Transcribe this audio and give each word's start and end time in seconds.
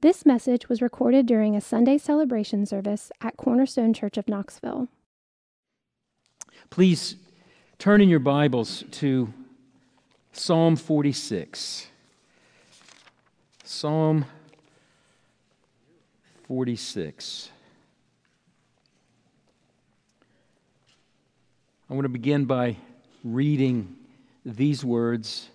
This 0.00 0.24
message 0.24 0.68
was 0.68 0.80
recorded 0.80 1.26
during 1.26 1.56
a 1.56 1.60
Sunday 1.60 1.98
celebration 1.98 2.64
service 2.66 3.10
at 3.20 3.36
Cornerstone 3.36 3.92
Church 3.92 4.16
of 4.16 4.28
Knoxville. 4.28 4.86
Please 6.70 7.16
turn 7.80 8.00
in 8.00 8.08
your 8.08 8.20
Bibles 8.20 8.84
to 8.92 9.34
Psalm 10.30 10.76
46. 10.76 11.88
Psalm 13.64 14.24
46. 16.46 17.50
I 21.90 21.94
want 21.94 22.04
to 22.04 22.08
begin 22.08 22.44
by 22.44 22.76
reading 23.24 23.96
these 24.44 24.84
words 24.84 25.48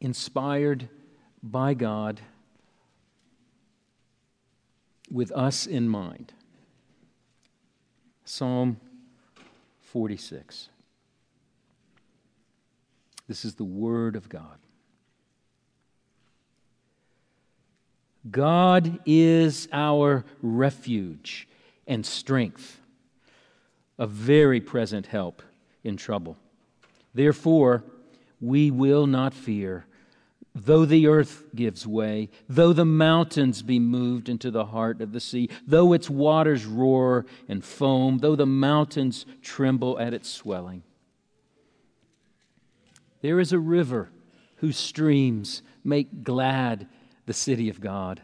inspired 0.00 0.88
by 1.42 1.74
God 1.74 2.20
with 5.10 5.32
us 5.32 5.66
in 5.66 5.88
mind. 5.88 6.32
Psalm 8.24 8.78
46. 9.80 10.68
This 13.26 13.44
is 13.44 13.54
the 13.54 13.64
Word 13.64 14.16
of 14.16 14.28
God. 14.28 14.58
God 18.30 19.00
is 19.06 19.68
our 19.72 20.24
refuge 20.42 21.48
and 21.86 22.04
strength, 22.04 22.80
a 23.98 24.06
very 24.06 24.60
present 24.60 25.06
help 25.06 25.42
in 25.82 25.96
trouble. 25.96 26.36
Therefore, 27.14 27.82
we 28.40 28.70
will 28.70 29.06
not 29.06 29.34
fear 29.34 29.86
Though 30.54 30.84
the 30.84 31.06
earth 31.06 31.44
gives 31.54 31.86
way, 31.86 32.28
though 32.48 32.72
the 32.72 32.84
mountains 32.84 33.62
be 33.62 33.78
moved 33.78 34.28
into 34.28 34.50
the 34.50 34.66
heart 34.66 35.00
of 35.00 35.12
the 35.12 35.20
sea, 35.20 35.48
though 35.66 35.92
its 35.92 36.10
waters 36.10 36.66
roar 36.66 37.24
and 37.48 37.64
foam, 37.64 38.18
though 38.18 38.34
the 38.34 38.46
mountains 38.46 39.26
tremble 39.42 39.98
at 40.00 40.12
its 40.12 40.28
swelling. 40.28 40.82
There 43.22 43.38
is 43.38 43.52
a 43.52 43.58
river 43.58 44.10
whose 44.56 44.76
streams 44.76 45.62
make 45.84 46.24
glad 46.24 46.88
the 47.26 47.32
city 47.32 47.68
of 47.68 47.80
God, 47.80 48.20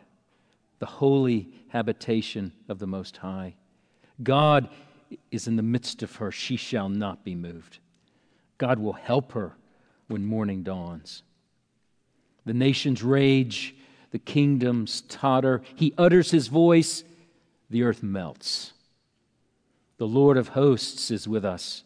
the 0.81 0.87
holy 0.87 1.49
habitation 1.69 2.53
of 2.69 2.79
the 2.79 2.87
Most 2.87 3.19
High. 3.19 3.55
God 4.23 4.69
is 5.31 5.47
in 5.47 5.57
the 5.57 5.63
midst 5.63 6.03
of 6.03 6.17
her, 6.17 6.33
she 6.33 6.57
shall 6.57 6.89
not 6.89 7.25
be 7.25 7.35
moved. 7.35 7.79
God 8.59 8.79
will 8.79 8.95
help 8.95 9.33
her 9.33 9.57
when 10.09 10.25
morning 10.25 10.63
dawns. 10.63 11.23
The 12.47 12.55
nations 12.55 13.03
rage, 13.03 13.75
the 14.13 14.19
kingdoms 14.19 15.03
totter. 15.03 15.63
He 15.75 15.93
utters 15.99 16.31
his 16.31 16.49
voice, 16.49 17.05
the 17.69 17.83
earth 17.83 18.03
melts. 18.03 18.73
The 19.99 20.07
Lord 20.07 20.37
of 20.37 20.49
hosts 20.49 21.11
is 21.11 21.27
with 21.27 21.45
us. 21.45 21.83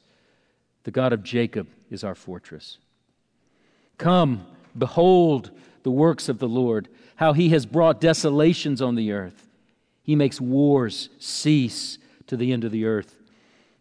The 0.85 0.91
God 0.91 1.13
of 1.13 1.23
Jacob 1.23 1.67
is 1.91 2.05
our 2.05 2.15
fortress. 2.15 2.79
Come, 3.99 4.47
behold 4.77 5.51
the 5.83 5.91
works 5.91 6.29
of 6.29 6.39
the 6.39 6.49
Lord, 6.49 6.89
how 7.17 7.33
he 7.33 7.51
has 7.51 7.67
brought 7.67 8.01
desolations 8.01 8.83
on 8.83 8.95
the 8.95 9.13
earth. 9.13 9.49
He 10.03 10.17
makes 10.17 10.41
wars 10.41 11.09
cease 11.19 11.99
to 12.27 12.37
the 12.37 12.53
end 12.53 12.65
of 12.65 12.73
the 12.73 12.85
earth. 12.85 13.17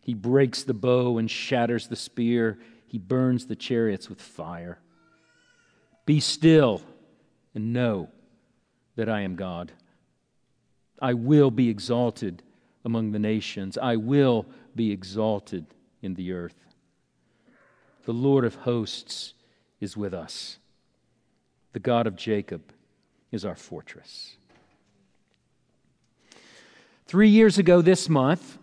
He 0.01 0.13
breaks 0.13 0.63
the 0.63 0.73
bow 0.73 1.17
and 1.17 1.29
shatters 1.29 1.87
the 1.87 1.95
spear. 1.95 2.57
He 2.87 2.97
burns 2.97 3.45
the 3.45 3.55
chariots 3.55 4.09
with 4.09 4.21
fire. 4.21 4.79
Be 6.09 6.19
still 6.19 6.81
and 7.53 7.71
know 7.71 8.09
that 8.95 9.07
I 9.07 9.21
am 9.21 9.35
God. 9.35 9.71
I 10.99 11.13
will 11.13 11.51
be 11.51 11.69
exalted 11.69 12.41
among 12.83 13.11
the 13.11 13.19
nations, 13.19 13.77
I 13.77 13.95
will 13.95 14.47
be 14.75 14.91
exalted 14.91 15.67
in 16.01 16.15
the 16.15 16.31
earth. 16.31 16.55
The 18.05 18.13
Lord 18.13 18.43
of 18.43 18.55
hosts 18.55 19.35
is 19.79 19.95
with 19.95 20.15
us, 20.15 20.57
the 21.73 21.79
God 21.79 22.07
of 22.07 22.15
Jacob 22.15 22.73
is 23.31 23.45
our 23.45 23.55
fortress. 23.55 24.35
Three 27.05 27.29
years 27.29 27.59
ago 27.59 27.83
this 27.83 28.09
month 28.09 28.57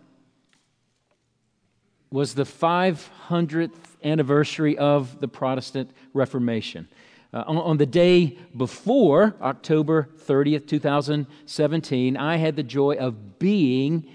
was 2.11 2.33
the 2.33 2.43
500th 2.43 3.71
anniversary 4.03 4.77
of 4.77 5.21
the 5.21 5.29
Protestant 5.29 5.91
Reformation. 6.13 6.89
Uh, 7.37 7.43
on, 7.45 7.57
on, 7.57 7.77
the 7.77 7.85
day 7.85 8.35
before 8.55 9.35
October 9.43 10.09
30th, 10.25 10.65
2017, 10.65 12.17
I 12.17 12.37
had 12.37 12.55
the 12.55 12.63
joy 12.63 12.95
of 12.95 13.37
being 13.37 14.09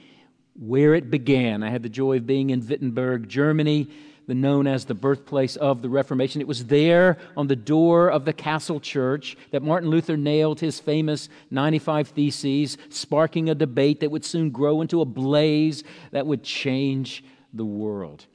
where 0.58 0.96
it 0.96 1.08
began. 1.08 1.62
I 1.62 1.70
had 1.70 1.84
the 1.84 1.88
joy 1.88 2.16
of 2.16 2.26
being 2.26 2.50
in 2.50 2.66
Wittenberg, 2.66 3.28
Germany, 3.28 3.88
the 4.26 4.34
known 4.34 4.66
as 4.66 4.86
the 4.86 4.94
birthplace 4.94 5.54
of 5.54 5.82
the 5.82 5.88
Reformation. 5.88 6.40
It 6.40 6.48
was 6.48 6.64
there 6.64 7.16
on 7.36 7.46
the 7.46 7.54
door 7.54 8.10
of 8.10 8.24
the 8.24 8.32
castle 8.32 8.80
church 8.80 9.36
that 9.52 9.62
Martin 9.62 9.88
Luther 9.88 10.16
nailed 10.16 10.58
his 10.58 10.80
famous 10.80 11.28
95 11.52 12.08
Theses, 12.08 12.76
sparking 12.88 13.48
a 13.48 13.54
debate 13.54 14.00
that 14.00 14.10
would 14.10 14.24
soon 14.24 14.50
grow 14.50 14.80
into 14.80 15.00
a 15.00 15.04
blaze 15.04 15.84
that 16.10 16.26
would 16.26 16.42
change 16.42 17.22
the 17.52 17.64
world. 17.64 18.26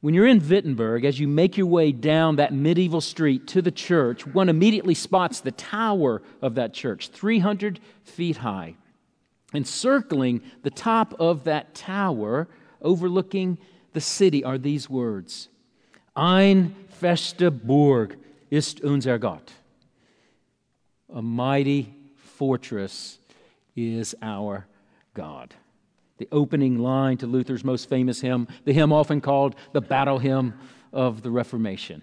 When 0.00 0.14
you're 0.14 0.26
in 0.26 0.46
Wittenberg, 0.48 1.04
as 1.04 1.20
you 1.20 1.28
make 1.28 1.58
your 1.58 1.66
way 1.66 1.92
down 1.92 2.36
that 2.36 2.54
medieval 2.54 3.02
street 3.02 3.46
to 3.48 3.60
the 3.60 3.70
church, 3.70 4.26
one 4.26 4.48
immediately 4.48 4.94
spots 4.94 5.40
the 5.40 5.52
tower 5.52 6.22
of 6.40 6.54
that 6.54 6.72
church, 6.72 7.08
300 7.08 7.80
feet 8.02 8.38
high. 8.38 8.76
Encircling 9.52 10.40
the 10.62 10.70
top 10.70 11.14
of 11.20 11.44
that 11.44 11.74
tower, 11.74 12.48
overlooking 12.80 13.58
the 13.92 14.00
city, 14.00 14.42
are 14.42 14.56
these 14.56 14.88
words 14.88 15.48
Ein 16.16 16.74
feste 16.88 17.50
Burg 17.50 18.16
ist 18.50 18.80
unser 18.80 19.18
Gott. 19.18 19.52
A 21.14 21.20
mighty 21.20 21.94
fortress 22.16 23.18
is 23.76 24.14
our 24.22 24.66
God 25.12 25.54
the 26.20 26.28
opening 26.30 26.78
line 26.78 27.16
to 27.16 27.26
Luther's 27.26 27.64
most 27.64 27.88
famous 27.88 28.20
hymn, 28.20 28.46
the 28.66 28.74
hymn 28.74 28.92
often 28.92 29.22
called 29.22 29.56
the 29.72 29.80
battle 29.80 30.18
hymn 30.18 30.52
of 30.92 31.22
the 31.22 31.30
Reformation. 31.30 32.02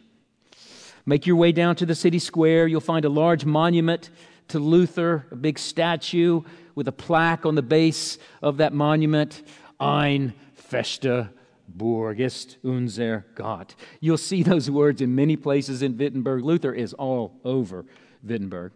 Make 1.06 1.28
your 1.28 1.36
way 1.36 1.52
down 1.52 1.76
to 1.76 1.86
the 1.86 1.94
city 1.94 2.18
square. 2.18 2.66
You'll 2.66 2.82
find 2.82 3.06
a 3.06 3.10
large 3.10 3.46
monument 3.46 4.10
to 4.48 4.58
Luther, 4.58 5.28
a 5.30 5.36
big 5.36 5.60
statue 5.60 6.42
with 6.74 6.88
a 6.88 6.92
plaque 6.92 7.46
on 7.46 7.54
the 7.54 7.62
base 7.62 8.18
of 8.42 8.58
that 8.58 8.74
monument 8.74 9.44
Ein 9.80 10.34
feste 10.56 11.30
Burg 11.68 12.20
ist 12.20 12.58
unser 12.64 13.24
Gott. 13.36 13.76
You'll 14.00 14.18
see 14.18 14.42
those 14.42 14.72
words 14.72 15.00
in 15.00 15.14
many 15.14 15.36
places 15.36 15.84
in 15.84 15.96
Wittenberg. 15.96 16.44
Luther 16.44 16.74
is 16.74 16.94
all 16.94 17.40
over 17.46 17.86
Wittenberg. 18.24 18.72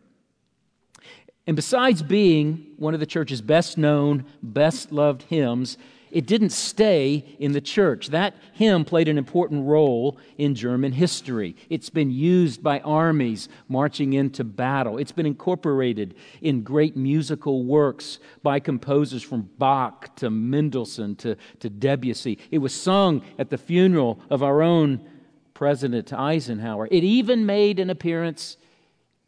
And 1.52 1.56
besides 1.58 2.02
being 2.02 2.66
one 2.78 2.94
of 2.94 3.02
the 3.02 3.06
church's 3.06 3.42
best 3.42 3.78
known, 3.78 4.24
best 4.42 4.94
loved 4.94 5.24
hymns, 5.24 5.78
it 6.10 6.26
didn't 6.26 6.52
stay 6.52 7.26
in 7.40 7.52
the 7.52 7.60
church. 7.60 8.08
That 8.08 8.36
hymn 8.54 8.86
played 8.86 9.10
an 9.10 9.18
important 9.18 9.68
role 9.68 10.18
in 10.38 10.56
German 10.56 10.94
history. 10.94 11.58
It's 11.70 11.90
been 11.90 12.10
used 12.10 12.64
by 12.64 12.80
armies 12.80 13.50
marching 13.68 14.14
into 14.14 14.46
battle. 14.46 14.98
It's 14.98 15.12
been 15.12 15.26
incorporated 15.26 16.16
in 16.42 16.64
great 16.64 16.96
musical 16.96 17.66
works 17.66 18.20
by 18.42 18.62
composers 18.62 19.22
from 19.22 19.50
Bach 19.58 20.16
to 20.16 20.30
Mendelssohn 20.30 21.18
to, 21.18 21.36
to 21.60 21.70
Debussy. 21.70 22.40
It 22.50 22.60
was 22.60 22.74
sung 22.74 23.26
at 23.38 23.50
the 23.50 23.58
funeral 23.58 24.22
of 24.30 24.42
our 24.42 24.62
own 24.62 25.06
President 25.54 26.14
Eisenhower. 26.14 26.88
It 26.90 27.04
even 27.04 27.46
made 27.46 27.78
an 27.78 27.90
appearance 27.90 28.56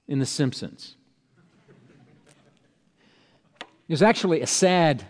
in 0.07 0.19
The 0.19 0.25
Simpsons. 0.25 0.95
There's 3.87 4.01
actually 4.01 4.41
a 4.41 4.47
sad 4.47 5.03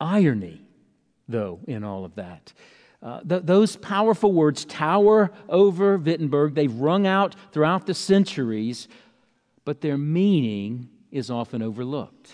irony, 0.00 0.60
though, 1.28 1.60
in 1.66 1.84
all 1.84 2.04
of 2.04 2.14
that. 2.16 2.52
Uh, 3.02 3.20
th- 3.20 3.42
those 3.44 3.76
powerful 3.76 4.32
words 4.32 4.64
tower 4.64 5.32
over 5.48 5.96
Wittenberg. 5.96 6.54
They've 6.54 6.72
rung 6.72 7.06
out 7.06 7.34
throughout 7.52 7.86
the 7.86 7.94
centuries, 7.94 8.86
but 9.64 9.80
their 9.80 9.98
meaning 9.98 10.88
is 11.10 11.30
often 11.30 11.62
overlooked 11.62 12.32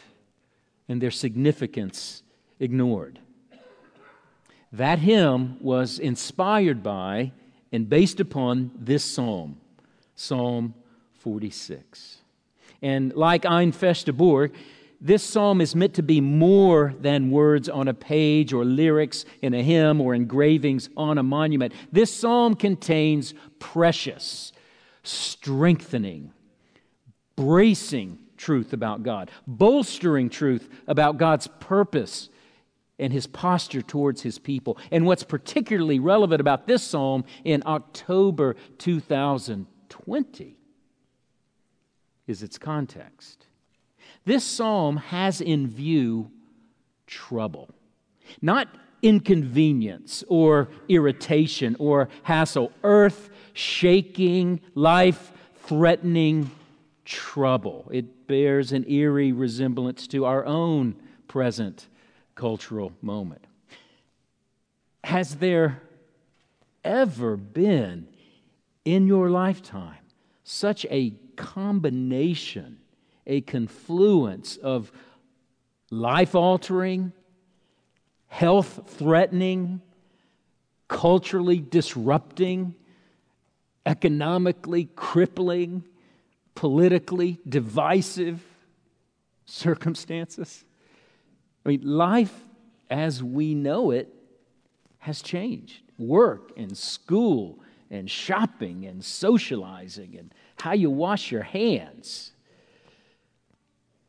and 0.88 1.00
their 1.00 1.10
significance 1.10 2.22
ignored. 2.60 3.18
That 4.72 4.98
hymn 4.98 5.56
was 5.60 5.98
inspired 5.98 6.82
by 6.82 7.32
and 7.72 7.88
based 7.88 8.20
upon 8.20 8.70
this 8.74 9.04
psalm, 9.04 9.58
Psalm 10.14 10.74
46. 11.20 12.18
And 12.82 13.14
like 13.14 13.44
Ein 13.46 13.72
feste 13.72 14.16
Burg, 14.16 14.54
this 15.00 15.22
psalm 15.22 15.60
is 15.60 15.76
meant 15.76 15.94
to 15.94 16.02
be 16.02 16.20
more 16.20 16.92
than 17.00 17.30
words 17.30 17.68
on 17.68 17.86
a 17.86 17.94
page 17.94 18.52
or 18.52 18.64
lyrics 18.64 19.24
in 19.42 19.54
a 19.54 19.62
hymn 19.62 20.00
or 20.00 20.14
engravings 20.14 20.88
on 20.96 21.18
a 21.18 21.22
monument. 21.22 21.72
This 21.92 22.12
psalm 22.12 22.56
contains 22.56 23.32
precious, 23.60 24.52
strengthening, 25.04 26.32
bracing 27.36 28.18
truth 28.36 28.72
about 28.72 29.04
God, 29.04 29.30
bolstering 29.46 30.30
truth 30.30 30.68
about 30.88 31.16
God's 31.16 31.46
purpose 31.60 32.28
and 32.98 33.12
his 33.12 33.28
posture 33.28 33.82
towards 33.82 34.22
his 34.22 34.40
people. 34.40 34.78
And 34.90 35.06
what's 35.06 35.22
particularly 35.22 36.00
relevant 36.00 36.40
about 36.40 36.66
this 36.66 36.82
psalm 36.82 37.24
in 37.44 37.62
October 37.66 38.56
2020 38.78 40.56
is 42.26 42.42
its 42.42 42.58
context. 42.58 43.47
This 44.28 44.44
psalm 44.44 44.98
has 44.98 45.40
in 45.40 45.66
view 45.68 46.30
trouble, 47.06 47.70
not 48.42 48.68
inconvenience 49.00 50.22
or 50.28 50.68
irritation 50.86 51.74
or 51.78 52.10
hassle, 52.24 52.70
earth 52.84 53.30
shaking, 53.54 54.60
life 54.74 55.32
threatening 55.64 56.50
trouble. 57.06 57.88
It 57.90 58.26
bears 58.26 58.70
an 58.72 58.84
eerie 58.86 59.32
resemblance 59.32 60.06
to 60.08 60.26
our 60.26 60.44
own 60.44 60.96
present 61.26 61.88
cultural 62.34 62.92
moment. 63.00 63.46
Has 65.04 65.36
there 65.36 65.80
ever 66.84 67.38
been 67.38 68.08
in 68.84 69.06
your 69.06 69.30
lifetime 69.30 70.04
such 70.44 70.84
a 70.90 71.14
combination, 71.36 72.80
a 73.28 73.42
confluence 73.42 74.56
of 74.56 74.90
life 75.90 76.34
altering, 76.34 77.12
health 78.26 78.80
threatening, 78.98 79.80
culturally 80.88 81.58
disrupting, 81.58 82.74
economically 83.86 84.88
crippling, 84.96 85.84
politically 86.54 87.38
divisive 87.48 88.42
circumstances? 89.44 90.64
I 91.64 91.68
mean, 91.70 91.82
life 91.84 92.34
as 92.90 93.22
we 93.22 93.54
know 93.54 93.90
it 93.90 94.12
has 94.98 95.22
changed. 95.22 95.82
Work 95.98 96.52
and 96.56 96.76
school 96.76 97.58
and 97.90 98.10
shopping 98.10 98.86
and 98.86 99.04
socializing 99.04 100.16
and 100.18 100.34
how 100.56 100.72
you 100.72 100.90
wash 100.90 101.30
your 101.30 101.42
hands. 101.42 102.32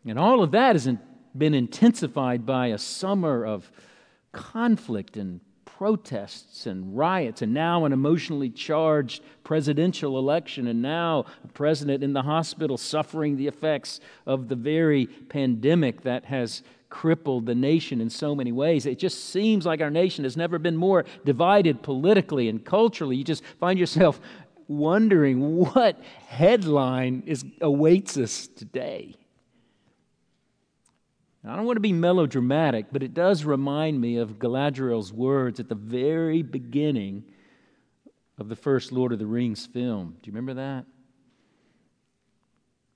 And 0.06 0.18
all 0.18 0.42
of 0.42 0.52
that 0.52 0.76
has 0.76 0.90
been 1.38 1.54
intensified 1.54 2.46
by 2.46 2.68
a 2.68 2.78
summer 2.78 3.46
of 3.46 3.72
conflict 4.32 5.18
and 5.18 5.42
protests 5.66 6.66
and 6.66 6.98
riots, 6.98 7.42
and 7.42 7.54
now 7.54 7.86
an 7.86 7.94
emotionally 7.94 8.50
charged 8.50 9.24
presidential 9.44 10.18
election, 10.18 10.68
and 10.68 10.82
now 10.82 11.26
a 11.44 11.48
president 11.48 12.04
in 12.04 12.12
the 12.12 12.22
hospital 12.22 12.78
suffering 12.78 13.38
the 13.38 13.48
effects 13.48 14.02
of 14.26 14.50
the 14.50 14.56
very 14.56 15.06
pandemic 15.06 16.02
that 16.02 16.26
has 16.26 16.64
crippled 16.90 17.46
the 17.46 17.56
nation 17.56 18.02
in 18.02 18.10
so 18.10 18.36
many 18.36 18.52
ways. 18.52 18.86
It 18.86 19.00
just 19.00 19.30
seems 19.30 19.66
like 19.66 19.80
our 19.80 19.92
nation 19.92 20.26
has 20.26 20.36
never 20.36 20.60
been 20.60 20.76
more 20.76 21.06
divided 21.24 21.82
politically 21.82 22.50
and 22.50 22.66
culturally. 22.66 23.16
You 23.16 23.24
just 23.24 23.44
find 23.60 23.80
yourself 23.80 24.20
wondering 24.68 25.56
what 25.56 25.98
headline 26.28 27.24
is, 27.26 27.46
awaits 27.62 28.18
us 28.18 28.48
today. 28.48 29.16
I 31.46 31.56
don't 31.56 31.66
want 31.66 31.78
to 31.78 31.82
be 31.82 31.94
melodramatic, 31.94 32.88
but 32.92 33.02
it 33.02 33.14
does 33.14 33.46
remind 33.46 34.02
me 34.02 34.18
of 34.18 34.40
Galadriel's 34.40 35.14
words 35.14 35.60
at 35.60 35.70
the 35.70 35.76
very 35.76 36.42
beginning 36.42 37.24
of 38.38 38.50
the 38.50 38.56
first 38.56 38.92
Lord 38.92 39.14
of 39.14 39.20
the 39.20 39.26
Rings 39.26 39.66
film. 39.66 40.18
Do 40.22 40.28
you 40.28 40.34
remember 40.34 40.56
that? 40.56 40.86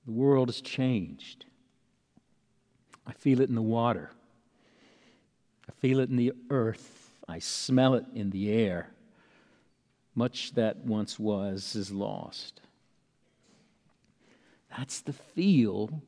The 0.04 0.12
world 0.12 0.48
has 0.48 0.60
changed. 0.60 1.46
I 3.06 3.12
feel 3.12 3.40
it 3.40 3.48
in 3.48 3.54
the 3.54 3.62
water. 3.62 4.10
I 5.68 5.72
feel 5.80 6.00
it 6.00 6.10
in 6.10 6.16
the 6.16 6.32
earth. 6.50 7.10
I 7.26 7.38
smell 7.38 7.94
it 7.94 8.04
in 8.14 8.30
the 8.30 8.50
air. 8.50 8.90
Much 10.14 10.52
that 10.52 10.78
once 10.84 11.18
was 11.18 11.74
is 11.74 11.90
lost. 11.90 12.60
That's 14.76 15.00
the 15.00 15.12
feel 15.12 16.02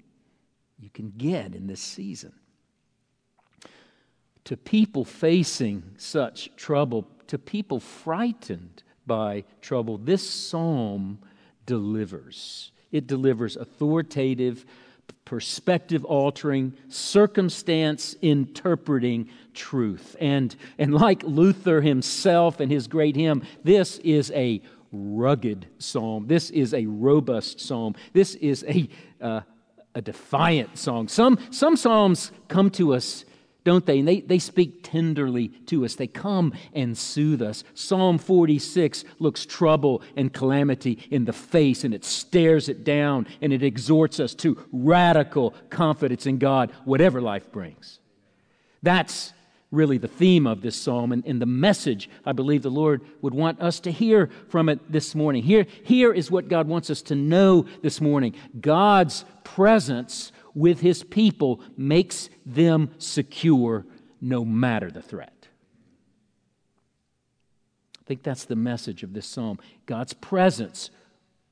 you 0.78 0.90
can 0.90 1.12
get 1.16 1.54
in 1.54 1.66
this 1.66 1.80
season. 1.80 2.32
To 4.44 4.56
people 4.56 5.04
facing 5.04 5.82
such 5.96 6.54
trouble, 6.56 7.08
to 7.26 7.38
people 7.38 7.80
frightened 7.80 8.82
by 9.06 9.44
trouble, 9.60 9.98
this 9.98 10.28
psalm 10.28 11.18
delivers. 11.64 12.70
It 12.92 13.06
delivers 13.06 13.56
authoritative, 13.56 14.64
perspective 15.24 16.04
altering, 16.04 16.74
circumstance 16.88 18.14
interpreting 18.22 19.28
truth. 19.54 20.14
And, 20.20 20.54
and 20.78 20.94
like 20.94 21.22
Luther 21.24 21.80
himself 21.80 22.60
and 22.60 22.70
his 22.70 22.86
great 22.86 23.16
hymn, 23.16 23.42
this 23.64 23.98
is 23.98 24.30
a 24.32 24.62
rugged 24.92 25.66
psalm. 25.78 26.28
This 26.28 26.50
is 26.50 26.72
a 26.72 26.86
robust 26.86 27.60
psalm. 27.60 27.96
This 28.12 28.36
is 28.36 28.64
a, 28.68 28.88
uh, 29.20 29.40
a 29.96 30.02
defiant 30.02 30.78
song. 30.78 31.08
Some, 31.08 31.38
some 31.50 31.74
psalms 31.74 32.30
come 32.46 32.70
to 32.70 32.94
us 32.94 33.24
don't 33.66 33.84
they? 33.84 33.98
And 33.98 34.06
they, 34.06 34.20
they 34.20 34.38
speak 34.38 34.84
tenderly 34.84 35.48
to 35.66 35.84
us. 35.84 35.96
They 35.96 36.06
come 36.06 36.54
and 36.72 36.96
soothe 36.96 37.42
us. 37.42 37.64
Psalm 37.74 38.16
46 38.16 39.04
looks 39.18 39.44
trouble 39.44 40.02
and 40.14 40.32
calamity 40.32 41.04
in 41.10 41.24
the 41.24 41.32
face 41.32 41.82
and 41.82 41.92
it 41.92 42.04
stares 42.04 42.68
it 42.68 42.84
down 42.84 43.26
and 43.42 43.52
it 43.52 43.64
exhorts 43.64 44.20
us 44.20 44.36
to 44.36 44.64
radical 44.70 45.52
confidence 45.68 46.26
in 46.26 46.38
God, 46.38 46.70
whatever 46.84 47.20
life 47.20 47.50
brings. 47.50 47.98
That's 48.84 49.32
really 49.70 49.98
the 49.98 50.08
theme 50.08 50.46
of 50.46 50.62
this 50.62 50.76
psalm 50.76 51.12
and, 51.12 51.24
and, 51.26 51.42
the 51.42 51.46
message 51.46 52.08
I 52.24 52.32
believe 52.32 52.62
the 52.62 52.70
Lord 52.70 53.02
would 53.20 53.34
want 53.34 53.60
us 53.60 53.80
to 53.80 53.90
hear 53.90 54.30
from 54.48 54.68
it 54.68 54.80
this 54.90 55.14
morning. 55.14 55.42
Here, 55.42 55.66
here 55.82 56.12
is 56.12 56.30
what 56.30 56.48
God 56.48 56.68
wants 56.68 56.88
us 56.88 57.02
to 57.02 57.14
know 57.14 57.66
this 57.82 58.00
morning 58.00 58.34
God's 58.60 59.24
presence 59.44 60.32
with 60.54 60.80
his 60.80 61.02
people 61.02 61.60
makes 61.76 62.30
them 62.44 62.90
secure 62.98 63.84
no 64.20 64.44
matter 64.44 64.90
the 64.90 65.02
threat. 65.02 65.48
I 68.00 68.04
think 68.06 68.22
that's 68.22 68.44
the 68.44 68.56
message 68.56 69.02
of 69.02 69.12
this 69.12 69.26
psalm. 69.26 69.58
God's 69.84 70.12
presence 70.12 70.90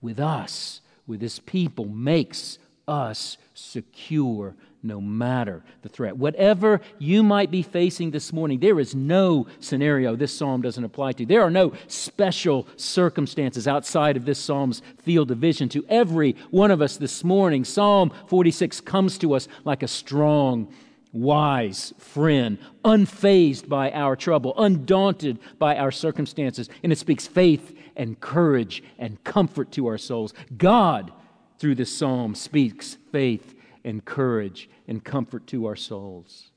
with 0.00 0.20
us, 0.20 0.81
with 1.06 1.20
his 1.20 1.40
people, 1.40 1.84
makes 1.87 2.58
us 2.87 3.37
secure 3.54 4.54
no 4.85 5.00
matter 5.00 5.64
the 5.83 5.88
threat. 5.88 6.17
Whatever 6.17 6.81
you 6.99 7.23
might 7.23 7.50
be 7.50 7.62
facing 7.62 8.11
this 8.11 8.33
morning, 8.33 8.61
there 8.61 8.79
is 8.79 8.95
no 8.95 9.47
scenario 9.59 10.14
this 10.14 10.37
psalm 10.37 10.61
doesn't 10.61 10.85
apply 10.85 11.12
to. 11.12 11.26
There 11.26 11.43
are 11.43 11.50
no 11.50 11.73
special 11.88 12.69
circumstances 12.76 13.67
outside 13.67 14.17
of 14.17 14.26
this 14.26 14.38
psalm's 14.38 14.83
field 14.99 15.31
of 15.31 15.38
vision. 15.38 15.69
To 15.71 15.85
every 15.88 16.37
one 16.50 16.71
of 16.71 16.83
us 16.83 16.99
this 16.99 17.25
morning, 17.25 17.64
Psalm 17.64 18.12
46 18.29 18.83
comes 18.83 19.17
to 19.19 19.35
us 19.35 19.49
like 19.64 19.83
a 19.83 19.88
strong, 19.88 20.73
wise 21.12 21.95
friend, 21.99 22.59
unfazed 22.85 23.69
by 23.69 23.91
our 23.93 24.17
trouble, 24.17 24.53
undaunted 24.59 25.38
by 25.59 25.76
our 25.76 25.93
circumstances, 25.93 26.69
and 26.83 26.93
it 26.93 26.99
speaks 26.99 27.26
faith 27.26 27.75
and 27.97 28.21
courage 28.21 28.83
and 28.99 29.23
comfort 29.25 29.73
to 29.73 29.87
our 29.87 29.99
souls. 29.99 30.35
God, 30.59 31.12
through 31.59 31.76
this 31.76 31.97
psalm, 31.97 32.35
speaks 32.35 32.99
faith 33.12 33.55
and 33.85 34.05
courage 34.05 34.69
and 34.88 35.05
comfort 35.05 35.47
to 35.49 35.67
our 35.67 35.76
souls. 35.76 36.50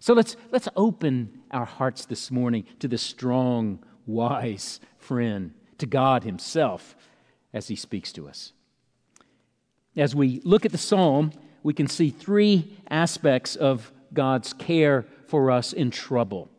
So 0.00 0.12
let's, 0.12 0.36
let's 0.50 0.68
open 0.76 1.42
our 1.50 1.64
hearts 1.64 2.04
this 2.04 2.30
morning 2.30 2.64
to 2.80 2.88
this 2.88 3.02
strong, 3.02 3.78
wise 4.06 4.80
friend, 4.98 5.54
to 5.78 5.86
God 5.86 6.24
Himself 6.24 6.94
as 7.52 7.68
He 7.68 7.76
speaks 7.76 8.12
to 8.12 8.28
us. 8.28 8.52
As 9.96 10.14
we 10.14 10.40
look 10.44 10.66
at 10.66 10.72
the 10.72 10.78
psalm, 10.78 11.32
we 11.62 11.72
can 11.72 11.86
see 11.86 12.10
three 12.10 12.76
aspects 12.90 13.56
of 13.56 13.92
God's 14.12 14.52
care 14.52 15.06
for 15.26 15.50
us 15.50 15.72
in 15.72 15.90
trouble 15.90 16.50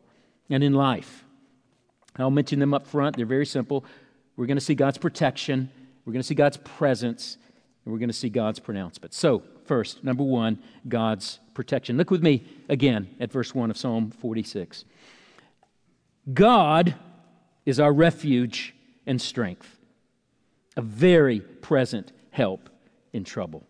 and 0.50 0.64
in 0.64 0.72
life. 0.72 1.24
I'll 2.16 2.30
mention 2.30 2.58
them 2.58 2.74
up 2.74 2.86
front. 2.86 3.16
They're 3.16 3.26
very 3.26 3.46
simple. 3.46 3.84
We're 4.36 4.46
going 4.46 4.56
to 4.56 4.64
see 4.64 4.74
God's 4.74 4.98
protection, 4.98 5.70
we're 6.04 6.12
going 6.12 6.22
to 6.22 6.26
see 6.26 6.34
God's 6.34 6.58
presence, 6.58 7.38
and 7.84 7.92
we're 7.92 7.98
going 7.98 8.08
to 8.08 8.14
see 8.14 8.28
God's 8.28 8.58
pronouncement. 8.58 9.14
So, 9.14 9.42
first, 9.66 10.04
number 10.04 10.22
one, 10.22 10.58
God's 10.88 11.40
protection. 11.54 11.96
Look 11.96 12.10
with 12.10 12.22
me 12.22 12.44
again 12.68 13.08
at 13.20 13.32
verse 13.32 13.54
1 13.54 13.70
of 13.70 13.76
Psalm 13.76 14.10
46. 14.10 14.84
God 16.32 16.94
is 17.64 17.80
our 17.80 17.92
refuge 17.92 18.74
and 19.06 19.20
strength, 19.20 19.78
a 20.76 20.82
very 20.82 21.40
present 21.40 22.12
help 22.30 22.68
in 23.12 23.24
trouble. 23.24 23.64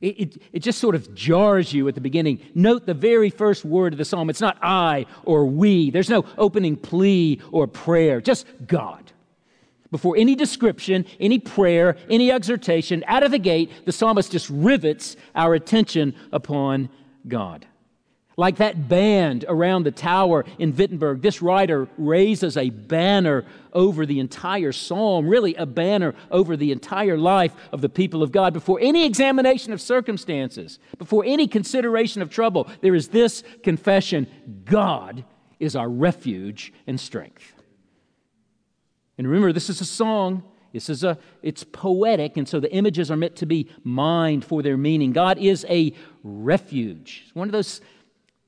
It, 0.00 0.18
it, 0.18 0.42
it, 0.52 0.58
just 0.60 0.78
sort 0.78 0.94
of 0.94 1.14
jars 1.14 1.74
you 1.74 1.86
at 1.86 1.94
the 1.94 2.00
beginning. 2.00 2.40
Note 2.54 2.86
the 2.86 2.94
very 2.94 3.28
first 3.28 3.66
word 3.66 3.92
of 3.92 3.98
the 3.98 4.04
psalm. 4.04 4.30
It's 4.30 4.40
not 4.40 4.56
I 4.62 5.04
or 5.24 5.44
we. 5.44 5.90
There's 5.90 6.08
no 6.08 6.24
opening 6.38 6.76
plea 6.76 7.40
or 7.52 7.66
prayer, 7.66 8.22
just 8.22 8.46
God. 8.66 9.12
Before 9.90 10.16
any 10.16 10.34
description, 10.34 11.04
any 11.18 11.38
prayer, 11.38 11.96
any 12.08 12.30
exhortation, 12.30 13.02
out 13.06 13.22
of 13.22 13.32
the 13.32 13.38
gate, 13.38 13.70
the 13.84 13.92
psalmist 13.92 14.30
just 14.30 14.48
rivets 14.48 15.16
our 15.34 15.54
attention 15.54 16.14
upon 16.32 16.88
God. 17.26 17.66
Like 18.36 18.56
that 18.56 18.88
band 18.88 19.44
around 19.48 19.82
the 19.82 19.90
tower 19.90 20.46
in 20.58 20.74
Wittenberg, 20.74 21.20
this 21.20 21.42
writer 21.42 21.88
raises 21.98 22.56
a 22.56 22.70
banner 22.70 23.44
over 23.72 24.06
the 24.06 24.20
entire 24.20 24.72
psalm, 24.72 25.28
really 25.28 25.54
a 25.56 25.66
banner 25.66 26.14
over 26.30 26.56
the 26.56 26.72
entire 26.72 27.18
life 27.18 27.52
of 27.72 27.80
the 27.80 27.88
people 27.88 28.22
of 28.22 28.32
God. 28.32 28.54
Before 28.54 28.78
any 28.80 29.04
examination 29.04 29.72
of 29.72 29.80
circumstances, 29.80 30.78
before 30.96 31.24
any 31.26 31.48
consideration 31.48 32.22
of 32.22 32.30
trouble, 32.30 32.68
there 32.80 32.94
is 32.94 33.08
this 33.08 33.42
confession 33.62 34.26
God 34.64 35.24
is 35.58 35.76
our 35.76 35.90
refuge 35.90 36.72
and 36.86 36.98
strength. 36.98 37.52
And 39.20 39.28
remember, 39.28 39.52
this 39.52 39.68
is 39.68 39.82
a 39.82 39.84
song. 39.84 40.42
This 40.72 40.88
is 40.88 41.04
a, 41.04 41.18
it's 41.42 41.62
poetic, 41.62 42.38
and 42.38 42.48
so 42.48 42.58
the 42.58 42.72
images 42.72 43.10
are 43.10 43.18
meant 43.18 43.36
to 43.36 43.44
be 43.44 43.68
mined 43.84 44.46
for 44.46 44.62
their 44.62 44.78
meaning. 44.78 45.12
God 45.12 45.36
is 45.36 45.66
a 45.68 45.92
refuge. 46.24 47.24
It's 47.26 47.34
one 47.34 47.46
of 47.46 47.52
those 47.52 47.82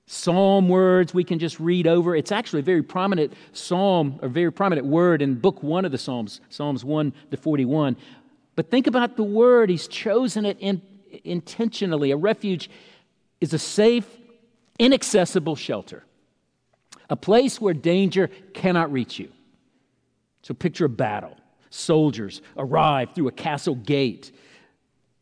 psalm 0.07 0.71
words 0.71 1.13
we 1.13 1.25
can 1.25 1.39
just 1.39 1.61
read 1.61 1.87
over. 1.87 2.17
It's 2.17 2.33
actually 2.33 2.61
a 2.61 2.63
very 2.63 2.83
prominent 2.83 3.35
psalm, 3.53 4.19
a 4.23 4.29
very 4.29 4.51
prominent 4.51 4.87
word 4.87 5.21
in 5.21 5.35
book 5.35 5.63
one 5.63 5.85
of 5.85 5.93
the 5.93 5.99
Psalms, 5.99 6.41
Psalms 6.49 6.87
1 6.87 7.13
to 7.33 7.37
41. 7.37 7.95
But 8.57 8.71
think 8.71 8.87
about 8.87 9.19
the 9.19 9.25
word. 9.25 9.69
He's 9.69 9.87
chosen 9.87 10.47
it 10.47 10.57
in, 10.59 10.81
intentionally. 11.23 12.13
A 12.13 12.17
refuge 12.17 12.71
is 13.43 13.53
a 13.53 13.59
safe, 13.59 14.07
inaccessible 14.79 15.55
shelter, 15.55 16.03
a 17.11 17.17
place 17.17 17.61
where 17.61 17.75
danger 17.75 18.31
cannot 18.55 18.91
reach 18.91 19.19
you. 19.19 19.29
So 20.43 20.55
picture 20.55 20.87
a 20.87 20.89
battle. 20.89 21.37
Soldiers 21.71 22.43
arrive 22.57 23.15
through 23.15 23.29
a 23.29 23.33
castle 23.33 23.75
gate. 23.75 24.33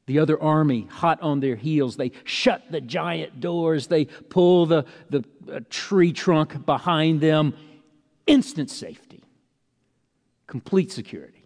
The 0.06 0.18
other 0.18 0.40
army, 0.42 0.88
hot 0.90 1.22
on 1.22 1.38
their 1.40 1.54
heels, 1.54 1.96
they 1.96 2.10
shut 2.24 2.64
the 2.70 2.80
giant 2.80 3.38
doors, 3.38 3.86
they 3.86 4.06
pull 4.06 4.66
the, 4.66 4.84
the 5.08 5.24
uh, 5.50 5.60
tree 5.70 6.12
trunk 6.12 6.66
behind 6.66 7.20
them. 7.20 7.54
Instant 8.26 8.70
safety, 8.70 9.22
complete 10.46 10.90
security. 10.90 11.44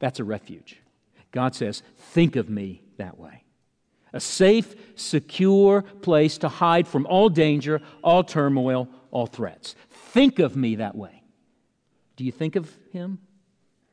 That's 0.00 0.18
a 0.18 0.24
refuge. 0.24 0.80
God 1.30 1.54
says, 1.54 1.82
Think 1.96 2.36
of 2.36 2.48
me 2.48 2.82
that 2.96 3.18
way. 3.18 3.44
A 4.12 4.20
safe, 4.20 4.74
secure 4.94 5.82
place 5.82 6.38
to 6.38 6.48
hide 6.48 6.86
from 6.86 7.06
all 7.06 7.28
danger, 7.28 7.80
all 8.02 8.22
turmoil, 8.22 8.88
all 9.10 9.26
threats. 9.26 9.74
Think 9.90 10.38
of 10.38 10.56
me 10.56 10.76
that 10.76 10.94
way. 10.94 11.23
Do 12.16 12.24
you 12.24 12.32
think 12.32 12.56
of 12.56 12.70
him 12.92 13.18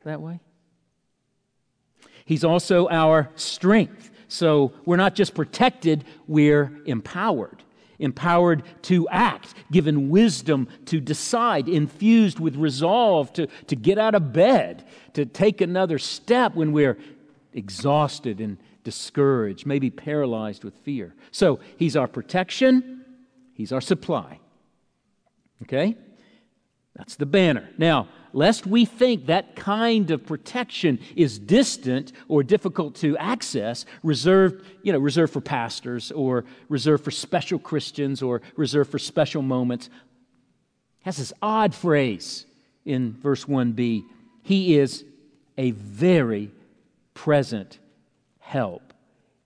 that 0.04 0.20
way? 0.20 0.40
He's 2.24 2.44
also 2.44 2.88
our 2.88 3.30
strength. 3.34 4.10
So 4.28 4.72
we're 4.84 4.96
not 4.96 5.14
just 5.14 5.34
protected, 5.34 6.04
we're 6.26 6.72
empowered. 6.86 7.62
Empowered 7.98 8.62
to 8.82 9.08
act, 9.08 9.54
given 9.70 10.08
wisdom 10.08 10.68
to 10.86 11.00
decide, 11.00 11.68
infused 11.68 12.40
with 12.40 12.56
resolve 12.56 13.32
to, 13.34 13.46
to 13.66 13.76
get 13.76 13.98
out 13.98 14.14
of 14.14 14.32
bed, 14.32 14.84
to 15.14 15.26
take 15.26 15.60
another 15.60 15.98
step 15.98 16.54
when 16.54 16.72
we're 16.72 16.98
exhausted 17.52 18.40
and 18.40 18.56
discouraged, 18.82 19.66
maybe 19.66 19.90
paralyzed 19.90 20.64
with 20.64 20.74
fear. 20.78 21.14
So 21.30 21.60
he's 21.76 21.96
our 21.96 22.08
protection, 22.08 23.04
he's 23.54 23.72
our 23.72 23.80
supply. 23.80 24.40
Okay? 25.62 25.96
That's 26.94 27.16
the 27.16 27.26
banner. 27.26 27.70
Now, 27.78 28.08
lest 28.32 28.66
we 28.66 28.84
think 28.84 29.26
that 29.26 29.56
kind 29.56 30.10
of 30.10 30.26
protection 30.26 30.98
is 31.16 31.38
distant 31.38 32.12
or 32.28 32.42
difficult 32.42 32.96
to 32.96 33.16
access, 33.16 33.86
reserved, 34.02 34.64
you 34.82 34.92
know, 34.92 34.98
reserved 34.98 35.32
for 35.32 35.40
pastors 35.40 36.12
or 36.12 36.44
reserved 36.68 37.04
for 37.04 37.10
special 37.10 37.58
Christians 37.58 38.22
or 38.22 38.42
reserved 38.56 38.90
for 38.90 38.98
special 38.98 39.42
moments, 39.42 39.88
has 41.02 41.16
this 41.16 41.32
odd 41.40 41.74
phrase 41.74 42.46
in 42.84 43.14
verse 43.14 43.46
1b. 43.46 44.04
He 44.42 44.76
is 44.76 45.04
a 45.56 45.70
very 45.72 46.50
present 47.14 47.78
help 48.38 48.92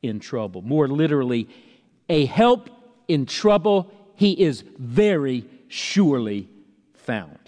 in 0.02 0.20
trouble. 0.20 0.62
More 0.62 0.88
literally, 0.88 1.48
a 2.08 2.26
help 2.26 2.70
in 3.08 3.26
trouble 3.26 3.92
he 4.16 4.32
is 4.32 4.62
very 4.78 5.44
surely 5.68 6.48
found. 7.06 7.38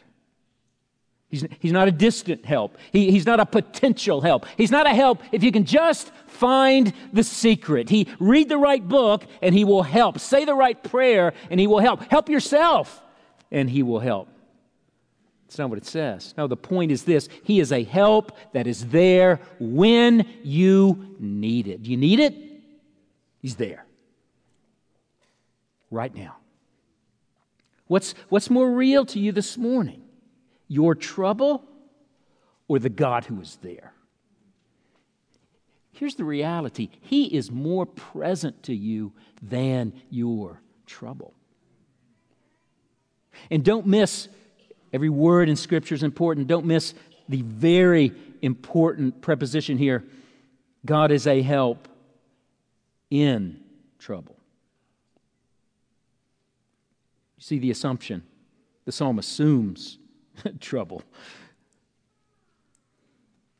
He's, 1.28 1.44
he's 1.60 1.72
not 1.72 1.88
a 1.88 1.92
distant 1.92 2.46
help. 2.46 2.78
He, 2.90 3.10
he's 3.10 3.26
not 3.26 3.38
a 3.38 3.44
potential 3.44 4.22
help. 4.22 4.46
He's 4.56 4.70
not 4.70 4.86
a 4.86 4.94
help 4.94 5.22
if 5.30 5.42
you 5.42 5.52
can 5.52 5.64
just 5.64 6.10
find 6.26 6.92
the 7.12 7.22
secret. 7.22 7.90
He 7.90 8.08
read 8.18 8.48
the 8.48 8.56
right 8.56 8.86
book 8.86 9.26
and 9.42 9.54
he 9.54 9.64
will 9.64 9.82
help. 9.82 10.18
Say 10.20 10.46
the 10.46 10.54
right 10.54 10.82
prayer 10.82 11.34
and 11.50 11.60
he 11.60 11.66
will 11.66 11.80
help. 11.80 12.02
Help 12.04 12.30
yourself 12.30 13.02
and 13.50 13.68
he 13.68 13.82
will 13.82 14.00
help. 14.00 14.28
That's 15.46 15.58
not 15.58 15.68
what 15.68 15.78
it 15.78 15.86
says. 15.86 16.34
No, 16.36 16.46
the 16.46 16.56
point 16.56 16.92
is 16.92 17.04
this 17.04 17.28
He 17.42 17.60
is 17.60 17.72
a 17.72 17.84
help 17.84 18.36
that 18.52 18.66
is 18.66 18.86
there 18.88 19.40
when 19.58 20.26
you 20.42 21.16
need 21.18 21.68
it. 21.68 21.82
Do 21.82 21.90
you 21.90 21.96
need 21.98 22.20
it? 22.20 22.34
He's 23.40 23.56
there. 23.56 23.84
Right 25.90 26.14
now. 26.14 26.37
What's, 27.88 28.14
what's 28.28 28.48
more 28.50 28.70
real 28.70 29.04
to 29.06 29.18
you 29.18 29.32
this 29.32 29.58
morning? 29.58 30.02
Your 30.68 30.94
trouble 30.94 31.64
or 32.68 32.78
the 32.78 32.90
God 32.90 33.24
who 33.24 33.40
is 33.40 33.58
there? 33.62 33.92
Here's 35.92 36.14
the 36.14 36.24
reality 36.24 36.90
He 37.00 37.24
is 37.24 37.50
more 37.50 37.84
present 37.84 38.62
to 38.64 38.74
you 38.74 39.12
than 39.42 39.92
your 40.10 40.60
trouble. 40.86 41.34
And 43.50 43.64
don't 43.64 43.86
miss 43.86 44.28
every 44.92 45.08
word 45.08 45.48
in 45.48 45.56
Scripture 45.56 45.94
is 45.94 46.02
important. 46.02 46.46
Don't 46.46 46.66
miss 46.66 46.94
the 47.28 47.42
very 47.42 48.12
important 48.42 49.20
preposition 49.20 49.76
here 49.76 50.04
God 50.84 51.10
is 51.10 51.26
a 51.26 51.42
help 51.42 51.88
in 53.10 53.60
trouble. 53.98 54.37
You 57.38 57.42
see 57.42 57.58
the 57.58 57.70
assumption. 57.70 58.22
The 58.84 58.92
psalm 58.92 59.18
assumes 59.18 59.98
trouble. 60.60 61.02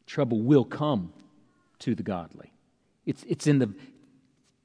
Trouble 0.06 0.40
will 0.40 0.64
come 0.64 1.12
to 1.80 1.94
the 1.94 2.02
godly. 2.02 2.52
It's, 3.06 3.24
it's 3.28 3.46
in 3.46 3.60
the 3.60 3.72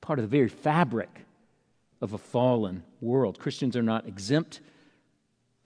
part 0.01 0.19
of 0.19 0.23
the 0.23 0.29
very 0.35 0.49
fabric 0.49 1.25
of 2.01 2.13
a 2.13 2.17
fallen 2.17 2.83
world. 3.01 3.39
Christians 3.39 3.77
are 3.77 3.83
not 3.83 4.07
exempt 4.07 4.61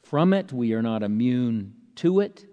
from 0.03 0.33
it, 0.33 0.53
we 0.53 0.73
are 0.73 0.81
not 0.81 1.03
immune 1.03 1.73
to 1.95 2.19
it. 2.19 2.45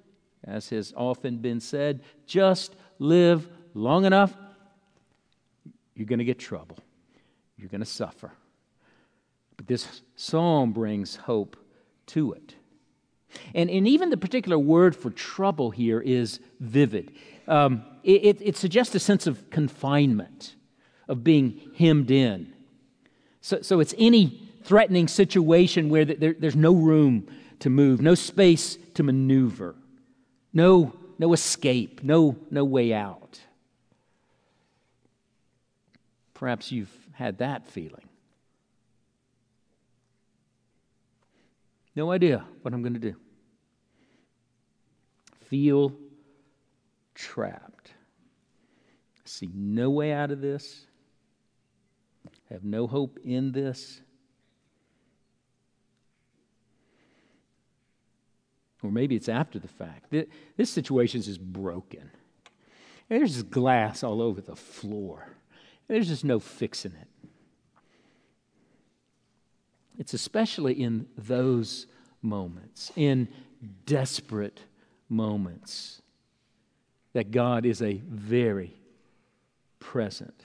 As 0.43 0.69
has 0.71 0.93
often 0.97 1.39
been 1.39 1.61
said, 1.61 2.03
just 2.27 2.75
live 2.99 3.49
long 3.75 4.05
enough, 4.05 4.35
you're 5.95 6.07
going 6.07 6.19
to 6.19 6.25
get 6.25 6.39
trouble. 6.39 6.79
You're 7.57 7.69
going 7.69 7.81
to 7.81 7.87
suffer. 7.87 8.33
But 9.57 9.67
this 9.67 10.03
psalm 10.17 10.73
brings 10.73 11.17
hope 11.17 11.57
to 12.07 12.33
it. 12.33 12.55
And, 13.55 13.71
and 13.71 13.87
even 13.89 14.11
the 14.11 14.17
particular 14.17 14.59
word 14.59 14.95
for 14.95 15.11
trouble 15.11 15.71
here 15.71 16.01
is 16.01 16.41
vivid. 16.61 17.13
Um, 17.49 17.85
it, 18.03 18.41
it, 18.41 18.57
suggests 18.57 18.95
a 18.95 19.01
sense 19.01 19.27
of 19.27 19.51
confinement, 19.51 20.55
of 21.09 21.25
being 21.25 21.61
hemmed 21.77 22.11
in. 22.11 22.53
So, 23.41 23.61
so 23.63 23.81
it's 23.81 23.95
any 23.99 24.49
threatening 24.63 25.09
situation 25.09 25.89
where 25.89 26.05
there, 26.05 26.35
there's 26.39 26.57
no 26.57 26.73
room 26.75 27.29
to 27.61 27.71
move, 27.71 28.01
no 28.01 28.15
space 28.15 28.79
to 28.95 29.03
maneuver, 29.03 29.75
no, 30.53 30.95
no 31.19 31.33
escape, 31.33 32.03
no, 32.03 32.37
no 32.51 32.65
way 32.65 32.93
out. 32.95 33.41
Perhaps 36.33 36.73
you've 36.73 36.95
had 37.13 37.39
that 37.39 37.67
feeling. 37.67 38.09
No 41.97 42.11
idea 42.11 42.45
what 42.63 42.75
I'm 42.75 42.83
going 42.83 42.95
to 42.95 43.01
do. 43.01 43.17
Feel 45.47 45.93
trapped. 47.15 47.93
See 49.25 49.49
no 49.55 49.91
way 49.91 50.13
out 50.13 50.31
of 50.31 50.41
this. 50.41 50.87
Have 52.51 52.65
no 52.65 52.87
hope 52.87 53.19
in 53.25 53.53
this. 53.53 54.01
Or 58.83 58.91
maybe 58.91 59.17
it's 59.17 59.31
after 59.31 59.59
the 59.59 59.69
fact. 59.69 60.13
This 60.57 60.71
situation 60.71 61.21
is 61.21 61.27
just 61.27 61.41
broken. 61.41 62.11
There's 63.09 63.35
just 63.35 63.51
glass 63.51 64.03
all 64.03 64.21
over 64.21 64.41
the 64.41 64.57
floor. 64.57 65.29
There's 65.89 66.09
just 66.09 66.25
no 66.25 66.39
fixing 66.39 66.93
it. 66.93 67.09
It's 69.99 70.15
especially 70.15 70.75
in 70.75 71.07
those 71.17 71.87
moments, 72.23 72.91
in 72.97 73.29
desperate 73.87 74.61
moments 75.09 76.03
that 77.13 77.31
God 77.31 77.65
is 77.65 77.81
a 77.81 78.03
very 78.09 78.75
present 79.79 80.43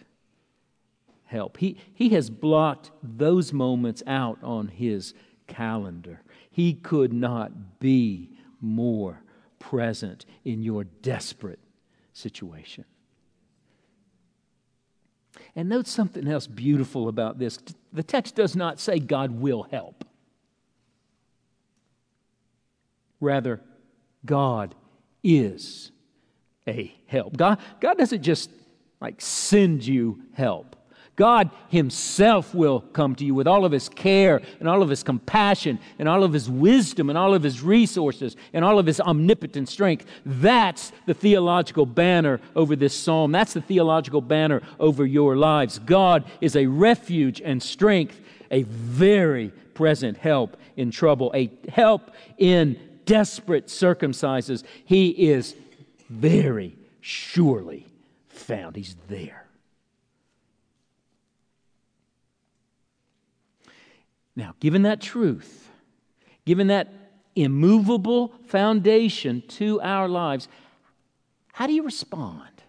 help. 1.25 1.57
He, 1.57 1.77
he 1.93 2.09
has 2.09 2.29
blocked 2.29 2.91
those 3.01 3.51
moments 3.53 4.03
out 4.05 4.39
on 4.43 4.67
his 4.67 5.13
calendar. 5.47 6.21
He 6.51 6.73
could 6.73 7.13
not 7.13 7.79
be 7.79 8.29
more 8.61 9.21
present 9.57 10.25
in 10.43 10.63
your 10.63 10.83
desperate 10.83 11.59
situation. 12.13 12.85
And 15.55 15.69
note 15.69 15.87
something 15.87 16.27
else 16.27 16.47
beautiful 16.47 17.07
about 17.07 17.39
this. 17.39 17.59
The 17.91 18.03
text 18.03 18.35
does 18.35 18.55
not 18.55 18.79
say 18.79 18.99
God 18.99 19.31
will 19.31 19.63
help. 19.63 20.05
Rather, 23.19 23.61
God 24.25 24.75
is 25.23 25.91
a 26.67 26.93
help. 27.07 27.35
God, 27.35 27.59
God 27.79 27.97
doesn't 27.97 28.21
just 28.21 28.49
like 29.01 29.19
send 29.19 29.85
you 29.85 30.21
help. 30.33 30.75
God 31.19 31.49
Himself 31.67 32.55
will 32.55 32.79
come 32.79 33.13
to 33.15 33.25
you 33.25 33.35
with 33.35 33.45
all 33.45 33.65
of 33.65 33.73
His 33.73 33.89
care 33.89 34.41
and 34.61 34.69
all 34.69 34.81
of 34.81 34.87
His 34.87 35.03
compassion 35.03 35.77
and 35.99 36.07
all 36.07 36.23
of 36.23 36.31
His 36.31 36.49
wisdom 36.49 37.09
and 37.09 37.17
all 37.17 37.33
of 37.33 37.43
His 37.43 37.61
resources 37.61 38.37
and 38.53 38.63
all 38.63 38.79
of 38.79 38.85
His 38.85 39.01
omnipotent 39.01 39.67
strength. 39.67 40.05
That's 40.25 40.93
the 41.07 41.13
theological 41.13 41.85
banner 41.85 42.39
over 42.55 42.73
this 42.77 42.95
psalm. 42.95 43.33
That's 43.33 43.51
the 43.51 43.59
theological 43.59 44.21
banner 44.21 44.61
over 44.79 45.05
your 45.05 45.35
lives. 45.35 45.77
God 45.77 46.23
is 46.39 46.55
a 46.55 46.67
refuge 46.67 47.41
and 47.41 47.61
strength, 47.61 48.17
a 48.49 48.63
very 48.63 49.49
present 49.73 50.17
help 50.17 50.55
in 50.77 50.89
trouble, 50.89 51.33
a 51.35 51.51
help 51.67 52.11
in 52.37 52.79
desperate 53.03 53.69
circumstances. 53.69 54.63
He 54.85 55.09
is 55.09 55.53
very 56.09 56.77
surely 57.01 57.87
found. 58.29 58.77
He's 58.77 58.95
there. 59.09 59.48
Now, 64.39 64.55
given 64.61 64.83
that 64.83 65.01
truth, 65.01 65.69
given 66.45 66.67
that 66.67 66.87
immovable 67.35 68.31
foundation 68.45 69.43
to 69.49 69.81
our 69.81 70.07
lives, 70.07 70.47
how 71.51 71.67
do 71.67 71.73
you 71.73 71.83
respond? 71.83 72.63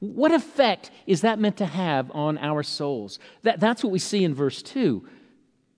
What 0.00 0.30
effect 0.30 0.90
is 1.06 1.22
that 1.22 1.38
meant 1.38 1.56
to 1.56 1.64
have 1.64 2.10
on 2.10 2.36
our 2.36 2.62
souls? 2.62 3.18
That, 3.40 3.58
that's 3.58 3.82
what 3.82 3.90
we 3.90 3.98
see 3.98 4.22
in 4.22 4.34
verse 4.34 4.60
2. 4.60 5.02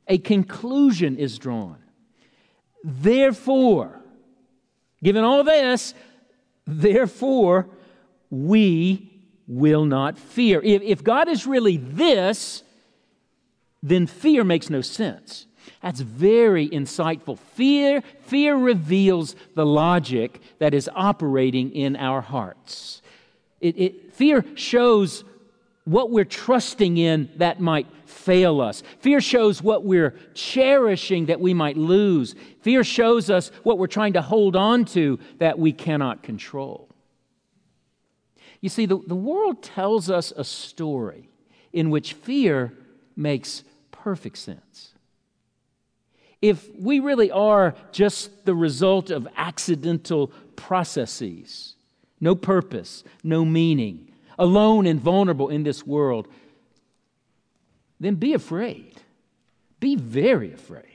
A 0.08 0.18
conclusion 0.18 1.16
is 1.16 1.38
drawn. 1.38 1.78
Therefore, 2.82 4.00
given 5.00 5.22
all 5.22 5.44
this, 5.44 5.94
therefore, 6.66 7.68
we 8.30 9.12
will 9.46 9.84
not 9.84 10.18
fear. 10.18 10.60
If, 10.60 10.82
if 10.82 11.04
God 11.04 11.28
is 11.28 11.46
really 11.46 11.76
this, 11.76 12.63
then 13.84 14.06
fear 14.06 14.42
makes 14.42 14.70
no 14.70 14.80
sense. 14.80 15.46
That's 15.82 16.00
very 16.00 16.68
insightful. 16.68 17.38
Fear, 17.38 18.02
fear 18.22 18.56
reveals 18.56 19.36
the 19.54 19.66
logic 19.66 20.40
that 20.58 20.72
is 20.72 20.88
operating 20.94 21.70
in 21.72 21.94
our 21.94 22.22
hearts. 22.22 23.02
It, 23.60 23.78
it, 23.78 24.14
fear 24.14 24.42
shows 24.54 25.22
what 25.84 26.10
we're 26.10 26.24
trusting 26.24 26.96
in 26.96 27.28
that 27.36 27.60
might 27.60 27.86
fail 28.06 28.62
us. 28.62 28.82
Fear 29.00 29.20
shows 29.20 29.62
what 29.62 29.84
we're 29.84 30.18
cherishing 30.32 31.26
that 31.26 31.40
we 31.40 31.52
might 31.52 31.76
lose. 31.76 32.34
Fear 32.62 32.84
shows 32.84 33.28
us 33.28 33.50
what 33.64 33.76
we're 33.76 33.86
trying 33.86 34.14
to 34.14 34.22
hold 34.22 34.56
on 34.56 34.86
to 34.86 35.18
that 35.38 35.58
we 35.58 35.74
cannot 35.74 36.22
control. 36.22 36.88
You 38.62 38.70
see, 38.70 38.86
the, 38.86 38.96
the 38.96 39.14
world 39.14 39.62
tells 39.62 40.08
us 40.08 40.32
a 40.34 40.44
story 40.44 41.28
in 41.74 41.90
which 41.90 42.14
fear 42.14 42.72
makes 43.14 43.62
perfect 44.04 44.36
sense. 44.36 44.92
If 46.42 46.68
we 46.78 47.00
really 47.00 47.30
are 47.30 47.74
just 47.90 48.44
the 48.44 48.54
result 48.54 49.10
of 49.10 49.26
accidental 49.34 50.30
processes, 50.56 51.74
no 52.20 52.34
purpose, 52.34 53.02
no 53.22 53.46
meaning, 53.46 54.12
alone 54.38 54.86
and 54.86 55.00
vulnerable 55.00 55.48
in 55.48 55.62
this 55.62 55.86
world, 55.86 56.28
then 57.98 58.16
be 58.16 58.34
afraid. 58.34 59.00
Be 59.80 59.96
very 59.96 60.52
afraid. 60.52 60.93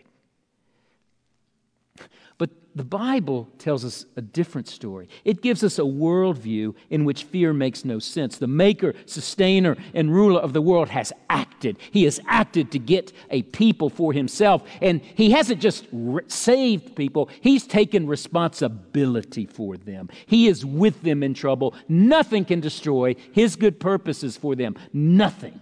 The 2.79 2.85
Bible 2.85 3.49
tells 3.57 3.83
us 3.83 4.05
a 4.15 4.21
different 4.21 4.69
story. 4.69 5.09
It 5.25 5.41
gives 5.41 5.65
us 5.65 5.79
a 5.79 5.81
worldview 5.81 6.75
in 6.89 7.03
which 7.03 7.25
fear 7.25 7.51
makes 7.51 7.83
no 7.83 7.99
sense. 7.99 8.37
The 8.37 8.47
maker, 8.47 8.93
sustainer, 9.05 9.75
and 9.93 10.13
ruler 10.13 10.39
of 10.39 10.53
the 10.53 10.61
world 10.61 10.87
has 10.87 11.11
acted. 11.29 11.77
He 11.91 12.05
has 12.05 12.21
acted 12.25 12.71
to 12.71 12.79
get 12.79 13.11
a 13.31 13.41
people 13.41 13.89
for 13.89 14.13
himself. 14.13 14.63
And 14.81 15.01
he 15.01 15.31
hasn't 15.31 15.59
just 15.59 15.87
re- 15.91 16.23
saved 16.27 16.95
people, 16.95 17.27
he's 17.41 17.67
taken 17.67 18.07
responsibility 18.07 19.45
for 19.45 19.75
them. 19.75 20.07
He 20.25 20.47
is 20.47 20.65
with 20.65 21.01
them 21.01 21.21
in 21.21 21.33
trouble. 21.33 21.75
Nothing 21.89 22.45
can 22.45 22.61
destroy 22.61 23.13
his 23.33 23.57
good 23.57 23.81
purposes 23.81 24.37
for 24.37 24.55
them. 24.55 24.77
Nothing. 24.93 25.59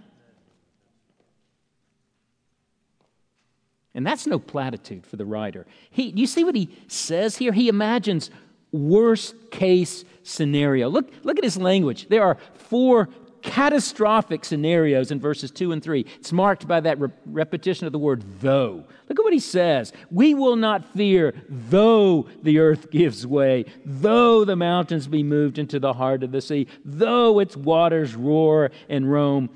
And 3.94 4.06
that's 4.06 4.26
no 4.26 4.38
platitude 4.38 5.06
for 5.06 5.16
the 5.16 5.24
writer. 5.24 5.66
He, 5.90 6.10
you 6.10 6.26
see 6.26 6.44
what 6.44 6.54
he 6.54 6.68
says 6.86 7.36
here? 7.36 7.52
He 7.52 7.68
imagines 7.68 8.30
worst 8.70 9.34
case 9.50 10.04
scenario. 10.22 10.88
Look, 10.88 11.10
look 11.22 11.38
at 11.38 11.44
his 11.44 11.56
language. 11.56 12.08
There 12.08 12.22
are 12.22 12.36
four 12.54 13.08
catastrophic 13.42 14.44
scenarios 14.44 15.10
in 15.10 15.20
verses 15.20 15.50
2 15.50 15.72
and 15.72 15.82
3. 15.82 16.04
It's 16.18 16.32
marked 16.32 16.66
by 16.66 16.80
that 16.80 16.98
re- 17.00 17.08
repetition 17.26 17.86
of 17.86 17.92
the 17.92 17.98
word 17.98 18.22
though. 18.40 18.84
Look 19.08 19.18
at 19.18 19.24
what 19.24 19.32
he 19.32 19.38
says. 19.38 19.92
We 20.10 20.34
will 20.34 20.56
not 20.56 20.84
fear 20.94 21.34
though 21.48 22.28
the 22.42 22.58
earth 22.58 22.90
gives 22.90 23.26
way, 23.26 23.66
though 23.84 24.44
the 24.44 24.56
mountains 24.56 25.06
be 25.06 25.22
moved 25.22 25.58
into 25.58 25.78
the 25.78 25.92
heart 25.92 26.22
of 26.22 26.32
the 26.32 26.40
sea, 26.40 26.66
though 26.84 27.38
its 27.38 27.56
waters 27.56 28.14
roar 28.14 28.70
and 28.88 29.10
roam, 29.10 29.50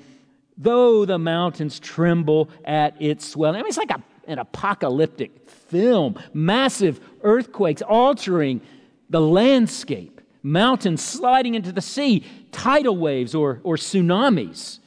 though 0.57 1.05
the 1.05 1.19
mountains 1.19 1.79
tremble 1.79 2.49
at 2.65 2.99
its 3.01 3.27
swelling. 3.27 3.59
I 3.59 3.63
mean, 3.63 3.67
it's 3.67 3.77
like 3.77 3.91
a 3.91 4.01
an 4.27 4.39
apocalyptic 4.39 5.49
film. 5.49 6.19
Massive 6.33 6.99
earthquakes 7.21 7.81
altering 7.81 8.61
the 9.09 9.21
landscape, 9.21 10.21
mountains 10.41 11.03
sliding 11.03 11.55
into 11.55 11.71
the 11.71 11.81
sea, 11.81 12.25
tidal 12.51 12.97
waves 12.97 13.35
or, 13.35 13.59
or 13.63 13.75
tsunamis. 13.75 14.79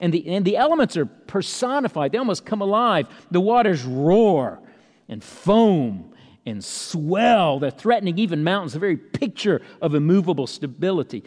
And 0.00 0.14
the, 0.14 0.26
and 0.28 0.44
the 0.44 0.56
elements 0.56 0.96
are 0.96 1.06
personified, 1.06 2.12
they 2.12 2.18
almost 2.18 2.46
come 2.46 2.62
alive. 2.62 3.06
The 3.30 3.40
waters 3.40 3.84
roar 3.84 4.60
and 5.08 5.22
foam 5.22 6.12
and 6.46 6.64
swell. 6.64 7.58
They're 7.58 7.70
threatening 7.70 8.18
even 8.18 8.42
mountains, 8.42 8.72
the 8.72 8.78
very 8.78 8.96
picture 8.96 9.60
of 9.82 9.94
immovable 9.94 10.46
stability. 10.46 11.24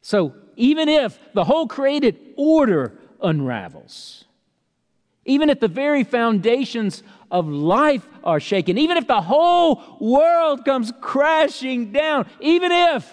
So, 0.00 0.34
even 0.56 0.88
if 0.88 1.18
the 1.32 1.44
whole 1.44 1.66
created 1.66 2.18
order 2.36 2.98
unravels, 3.20 4.24
even 5.24 5.50
if 5.50 5.60
the 5.60 5.68
very 5.68 6.04
foundations 6.04 7.02
of 7.30 7.48
life 7.48 8.06
are 8.24 8.40
shaken, 8.40 8.76
even 8.76 8.96
if 8.96 9.06
the 9.06 9.20
whole 9.20 9.98
world 10.00 10.64
comes 10.64 10.92
crashing 11.00 11.92
down, 11.92 12.26
even 12.40 12.72
if, 12.72 13.12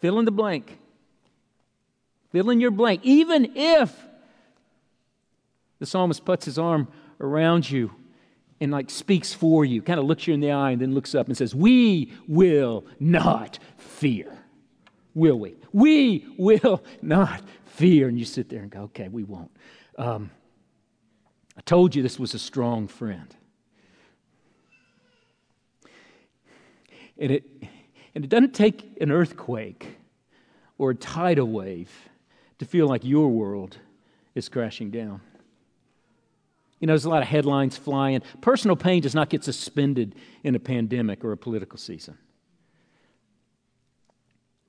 fill 0.00 0.18
in 0.18 0.24
the 0.24 0.32
blank, 0.32 0.78
fill 2.32 2.50
in 2.50 2.60
your 2.60 2.70
blank, 2.70 3.00
even 3.04 3.56
if 3.56 3.96
the 5.78 5.86
psalmist 5.86 6.24
puts 6.24 6.44
his 6.44 6.58
arm 6.58 6.88
around 7.20 7.70
you 7.70 7.90
and 8.60 8.72
like 8.72 8.90
speaks 8.90 9.32
for 9.32 9.64
you, 9.64 9.80
kind 9.82 9.98
of 9.98 10.06
looks 10.06 10.26
you 10.26 10.34
in 10.34 10.40
the 10.40 10.50
eye 10.50 10.72
and 10.72 10.82
then 10.82 10.94
looks 10.94 11.14
up 11.14 11.28
and 11.28 11.36
says, 11.36 11.54
We 11.54 12.12
will 12.28 12.84
not 12.98 13.58
fear. 13.78 14.36
Will 15.14 15.38
we? 15.38 15.56
We 15.72 16.26
will 16.36 16.82
not 17.00 17.42
fear. 17.64 18.08
And 18.08 18.18
you 18.18 18.24
sit 18.24 18.48
there 18.48 18.60
and 18.60 18.70
go, 18.70 18.82
Okay, 18.82 19.08
we 19.08 19.24
won't. 19.24 19.50
Um, 19.96 20.30
I 21.56 21.60
told 21.62 21.94
you 21.94 22.02
this 22.02 22.18
was 22.18 22.34
a 22.34 22.38
strong 22.38 22.88
friend. 22.88 23.34
And 27.18 27.32
it, 27.32 27.44
and 28.14 28.24
it 28.24 28.28
doesn't 28.28 28.54
take 28.54 28.96
an 29.00 29.10
earthquake 29.10 29.98
or 30.78 30.90
a 30.90 30.94
tidal 30.94 31.46
wave 31.46 31.90
to 32.58 32.64
feel 32.64 32.86
like 32.86 33.04
your 33.04 33.28
world 33.28 33.76
is 34.34 34.48
crashing 34.48 34.90
down. 34.90 35.20
You 36.78 36.86
know, 36.86 36.92
there's 36.92 37.04
a 37.04 37.10
lot 37.10 37.22
of 37.22 37.28
headlines 37.28 37.76
flying. 37.76 38.22
Personal 38.40 38.74
pain 38.74 39.02
does 39.02 39.14
not 39.14 39.28
get 39.28 39.44
suspended 39.44 40.14
in 40.42 40.54
a 40.54 40.58
pandemic 40.58 41.22
or 41.24 41.32
a 41.32 41.36
political 41.36 41.78
season. 41.78 42.16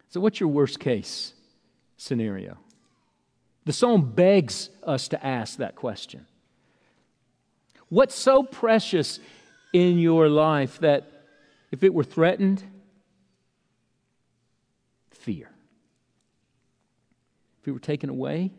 So, 0.09 0.19
what's 0.19 0.41
your 0.41 0.49
worst 0.49 0.81
case 0.81 1.33
scenario? 1.95 2.57
The 3.63 3.71
psalm 3.71 4.11
begs 4.11 4.69
us 4.83 5.07
to 5.09 5.25
ask 5.25 5.57
that 5.57 5.75
question. 5.75 6.25
What's 7.91 8.15
so 8.15 8.41
precious 8.41 9.19
in 9.73 9.99
your 9.99 10.29
life 10.29 10.79
that 10.79 11.11
if 11.71 11.83
it 11.83 11.93
were 11.93 12.05
threatened, 12.05 12.63
fear. 15.09 15.49
If 17.61 17.67
it 17.67 17.71
were 17.71 17.79
taken 17.79 18.09
away, 18.09 18.51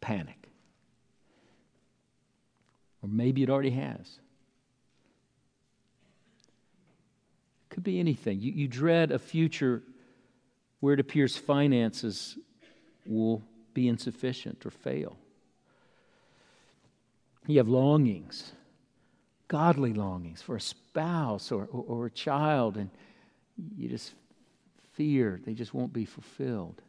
panic. 0.00 0.48
Or 3.02 3.08
maybe 3.08 3.42
it 3.42 3.50
already 3.50 3.70
has. 3.70 4.20
It 7.64 7.74
Could 7.74 7.82
be 7.82 7.98
anything. 7.98 8.40
You, 8.40 8.52
you 8.52 8.68
dread 8.68 9.10
a 9.10 9.18
future 9.18 9.82
where 10.78 10.94
it 10.94 11.00
appears 11.00 11.36
finances 11.36 12.38
will 13.04 13.42
be 13.74 13.88
insufficient 13.88 14.64
or 14.64 14.70
fail. 14.70 15.16
You 17.46 17.58
have 17.58 17.68
longings, 17.68 18.52
godly 19.48 19.92
longings 19.92 20.40
for 20.40 20.56
a 20.56 20.60
spouse 20.60 21.52
or, 21.52 21.68
or, 21.70 21.84
or 21.86 22.06
a 22.06 22.10
child, 22.10 22.76
and 22.76 22.90
you 23.76 23.88
just 23.88 24.14
fear 24.94 25.40
they 25.44 25.54
just 25.54 25.74
won't 25.74 25.92
be 25.92 26.04
fulfilled. 26.04 26.80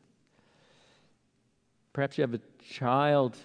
Perhaps 1.93 2.17
you 2.17 2.21
have 2.23 2.33
a 2.33 2.41
child 2.63 3.37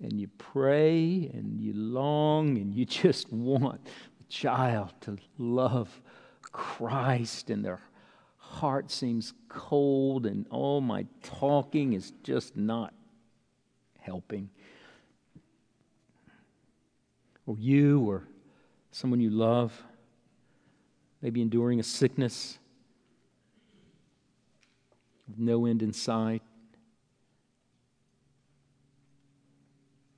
and 0.00 0.20
you 0.20 0.28
pray 0.38 1.30
and 1.32 1.60
you 1.60 1.72
long 1.74 2.58
and 2.58 2.74
you 2.74 2.84
just 3.02 3.32
want 3.32 3.84
the 3.84 4.24
child 4.28 4.92
to 5.02 5.16
love 5.38 6.02
Christ 6.52 7.50
and 7.50 7.64
their 7.64 7.80
heart 8.36 8.90
seems 8.90 9.34
cold 9.48 10.26
and 10.26 10.46
all 10.50 10.80
my 10.80 11.06
talking 11.22 11.92
is 11.92 12.12
just 12.22 12.56
not 12.56 12.94
helping. 13.98 14.48
Or 17.48 17.56
you 17.58 18.00
or 18.00 18.24
someone 18.92 19.20
you 19.20 19.30
love, 19.30 19.72
maybe 21.22 21.40
enduring 21.40 21.80
a 21.80 21.82
sickness 21.82 22.58
with 25.26 25.38
no 25.38 25.64
end 25.64 25.82
in 25.82 25.94
sight. 25.94 26.42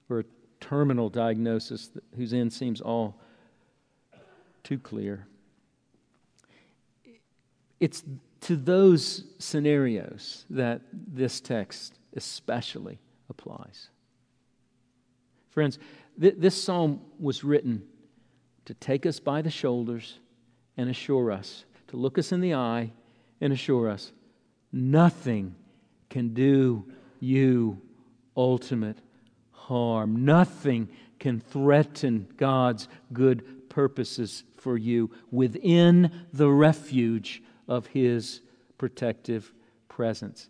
Or 0.09 0.19
a 0.19 0.25
terminal 0.59 1.09
diagnosis 1.09 1.93
whose 2.17 2.33
end 2.33 2.53
seems 2.53 2.81
all 2.81 3.21
too 4.65 4.81
clear. 4.81 5.29
It's 7.79 8.03
to 8.41 8.57
those 8.57 9.23
scenarios 9.39 10.47
that 10.51 10.81
this 10.93 11.41
text 11.41 12.01
especially 12.17 12.99
applies. 13.29 13.91
Friends, 15.51 15.79
th- 16.21 16.37
this 16.39 16.63
psalm 16.63 17.01
was 17.19 17.45
written 17.45 17.83
to 18.65 18.75
take 18.75 19.07
us 19.07 19.19
by 19.21 19.43
the 19.43 19.51
shoulders 19.51 20.19
and 20.77 20.89
assure 20.89 21.33
us, 21.33 21.65
to 21.89 21.97
look 21.97 22.19
us 22.19 22.33
in 22.33 22.41
the 22.41 22.55
eye 22.55 22.93
and 23.41 23.53
assure 23.53 23.89
us 23.89 24.13
nothing 24.73 25.55
can 26.09 26.35
do 26.35 26.85
you 27.21 27.81
ultimate 28.37 28.99
harm. 29.51 30.25
Nothing 30.25 30.89
can 31.19 31.41
threaten 31.41 32.27
God's 32.37 32.89
good 33.13 33.69
purposes 33.69 34.45
for 34.57 34.77
you 34.77 35.11
within 35.31 36.11
the 36.33 36.51
refuge 36.51 37.43
of 37.69 37.87
his 37.87 38.41
protective 38.79 39.53
presence. 39.89 40.49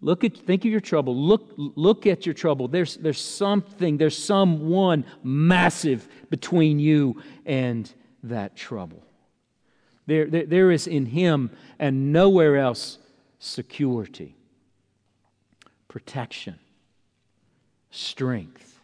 Look 0.00 0.22
at, 0.22 0.36
think 0.36 0.64
of 0.64 0.70
your 0.70 0.80
trouble. 0.80 1.16
Look, 1.16 1.52
look 1.56 2.06
at 2.06 2.24
your 2.24 2.34
trouble. 2.34 2.68
There's, 2.68 2.96
there's 2.96 3.20
something, 3.20 3.96
there's 3.96 4.16
someone 4.16 5.04
massive 5.24 6.08
between 6.30 6.78
you 6.78 7.20
and 7.44 7.92
that 8.22 8.54
trouble. 8.56 9.02
There, 10.06 10.26
there, 10.26 10.46
there 10.46 10.70
is 10.70 10.86
in 10.86 11.06
Him 11.06 11.50
and 11.78 12.12
nowhere 12.12 12.56
else 12.56 12.98
security, 13.40 14.36
protection, 15.88 16.58
strength, 17.90 18.80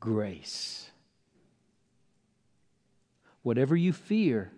grace. 0.00 0.90
Whatever 3.42 3.76
you 3.76 3.92
fear, 3.92 4.52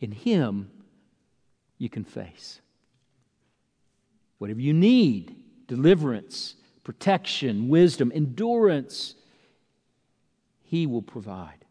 in 0.00 0.12
Him, 0.12 0.70
you 1.78 1.88
can 1.88 2.04
face. 2.04 2.60
Whatever 4.44 4.60
you 4.60 4.74
need 4.74 5.36
deliverance, 5.68 6.56
protection, 6.82 7.70
wisdom, 7.70 8.12
endurance 8.14 9.14
He 10.62 10.86
will 10.86 11.00
provide. 11.00 11.64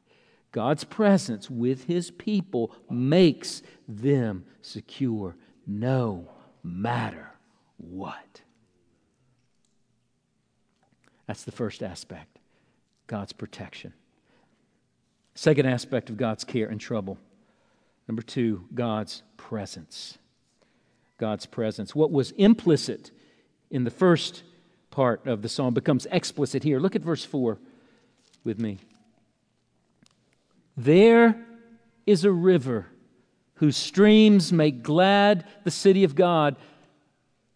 God's 0.51 0.83
presence 0.83 1.51
with 1.51 1.83
His 1.83 2.09
people 2.09 2.75
makes 2.89 3.61
them 3.87 4.43
secure 4.63 5.35
no 5.67 6.27
matter 6.63 7.29
what. 7.77 8.41
That's 11.27 11.43
the 11.43 11.51
first 11.51 11.83
aspect 11.83 12.39
God's 13.05 13.33
protection. 13.33 13.93
Second 15.35 15.67
aspect 15.67 16.09
of 16.09 16.17
God's 16.17 16.43
care 16.43 16.71
in 16.71 16.79
trouble 16.79 17.19
Number 18.07 18.23
two, 18.23 18.65
God's 18.73 19.21
presence. 19.37 20.17
God's 21.17 21.45
presence. 21.45 21.95
What 21.95 22.11
was 22.11 22.31
implicit 22.31 23.11
in 23.69 23.83
the 23.83 23.91
first 23.91 24.43
part 24.91 25.25
of 25.25 25.41
the 25.41 25.49
psalm 25.49 25.73
becomes 25.73 26.05
explicit 26.11 26.63
here. 26.63 26.79
Look 26.79 26.95
at 26.95 27.01
verse 27.01 27.25
4 27.25 27.57
with 28.43 28.59
me. 28.59 28.77
There 30.77 31.43
is 32.05 32.25
a 32.25 32.31
river 32.31 32.87
whose 33.55 33.77
streams 33.77 34.51
make 34.51 34.83
glad 34.83 35.45
the 35.63 35.71
city 35.71 36.03
of 36.03 36.15
God, 36.15 36.55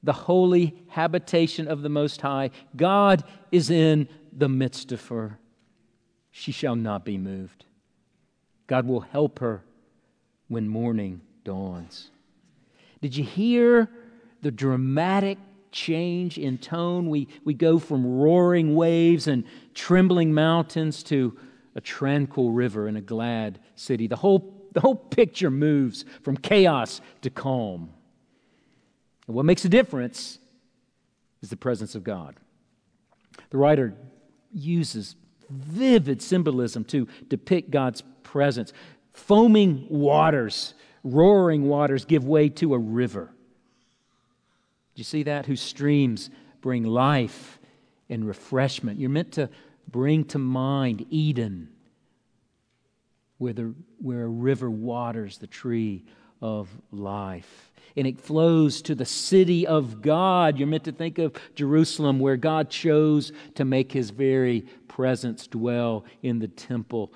the 0.02 0.14
holy 0.14 0.76
habitation 0.90 1.68
of 1.68 1.82
the 1.82 1.90
Most 1.90 2.22
High. 2.22 2.52
God 2.76 3.24
is 3.52 3.70
in 3.70 4.08
the 4.32 4.50
midst 4.50 4.92
of 4.92 5.06
her. 5.08 5.40
She 6.32 6.52
shall 6.52 6.76
not 6.76 7.04
be 7.04 7.18
moved. 7.18 7.66
God 8.68 8.88
will 8.88 9.02
help 9.02 9.40
her 9.40 9.64
when 10.48 10.68
morning 10.68 11.22
dawns. 11.44 12.10
Did 13.02 13.16
you 13.16 13.24
hear 13.24 13.90
the 14.42 14.52
dramatic 14.52 15.38
change 15.72 16.38
in 16.38 16.58
tone? 16.58 17.10
We, 17.10 17.28
we 17.44 17.54
go 17.54 17.80
from 17.80 18.06
roaring 18.06 18.76
waves 18.76 19.28
and 19.28 19.44
trembling 19.74 20.34
mountains 20.34 21.04
to 21.04 21.38
a 21.76 21.82
tranquil 21.82 22.52
river 22.52 22.88
and 22.88 22.98
a 22.98 23.02
glad 23.02 23.60
city. 23.76 24.08
The 24.08 24.16
whole, 24.16 24.70
the 24.74 24.82
whole 24.82 24.96
picture 24.96 25.52
moves 25.52 26.06
from 26.24 26.38
chaos 26.38 27.02
to 27.22 27.30
calm. 27.30 27.92
And 29.28 29.36
what 29.36 29.46
makes 29.46 29.64
a 29.66 29.70
difference 29.70 30.40
is 31.42 31.50
the 31.50 31.58
presence 31.58 31.94
of 31.94 32.04
God. 32.04 32.36
The 33.52 33.58
writer 33.58 33.94
uses 34.54 35.16
vivid 35.50 36.22
symbolism 36.22 36.84
to 36.86 37.08
depict 37.28 37.72
God's 37.72 38.04
presence. 38.24 38.74
Foaming 39.14 39.86
waters, 39.90 40.74
roaring 41.04 41.64
waters 41.64 42.06
give 42.06 42.26
way 42.26 42.50
to 42.50 42.74
a 42.74 42.80
river. 42.80 43.32
Do 44.96 45.00
you 45.00 45.04
see 45.04 45.24
that? 45.24 45.46
Whose 45.46 45.62
streams 45.62 46.30
bring 46.62 46.84
life 46.84 47.60
and 48.10 48.28
refreshment. 48.28 49.00
You're 49.00 49.10
meant 49.10 49.34
to 49.34 49.50
bring 49.90 50.26
to 50.26 50.40
mind 50.40 51.06
Eden, 51.10 51.70
where, 53.38 53.54
the, 53.54 53.74
where 54.00 54.24
a 54.24 54.28
river 54.28 54.70
waters 54.70 55.38
the 55.38 55.48
tree 55.48 56.04
of 56.42 56.70
life. 56.92 57.72
And 57.96 58.06
it 58.06 58.20
flows 58.20 58.82
to 58.84 58.96
the 58.96 59.06
city 59.06 59.66
of 59.66 60.02
God. 60.02 60.60
You're 60.60 60.68
meant 60.68 60.84
to 60.84 60.92
think 60.92 61.18
of 61.18 61.34
Jerusalem, 61.56 62.20
where 62.20 62.38
God 62.38 62.70
chose 62.70 63.32
to 63.56 63.66
make 63.66 63.92
his 63.92 64.12
very 64.12 64.62
presence 64.88 65.48
dwell 65.48 66.06
in 66.22 66.40
the 66.40 66.48
temple. 66.48 67.12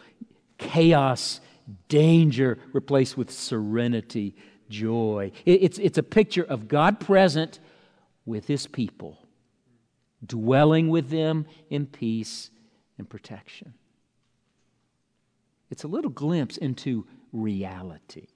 Chaos 0.58 1.40
danger 1.88 2.58
replaced 2.74 3.18
with 3.18 3.32
serenity, 3.32 4.36
joy. 4.70 5.32
It's, 5.46 5.78
it's 5.80 5.98
a 5.98 6.04
picture 6.04 6.44
of 6.44 6.68
God 6.68 7.00
present 7.00 7.60
with 8.26 8.48
his 8.48 8.68
people, 8.68 9.18
dwelling 10.26 10.90
with 10.90 11.10
them 11.10 11.46
in 11.70 11.86
peace 11.86 12.50
and 12.98 13.10
protection. 13.10 13.74
It's 15.70 15.84
a 15.84 15.88
little 15.88 16.12
glimpse 16.12 16.58
into 16.58 17.08
reality. 17.32 18.28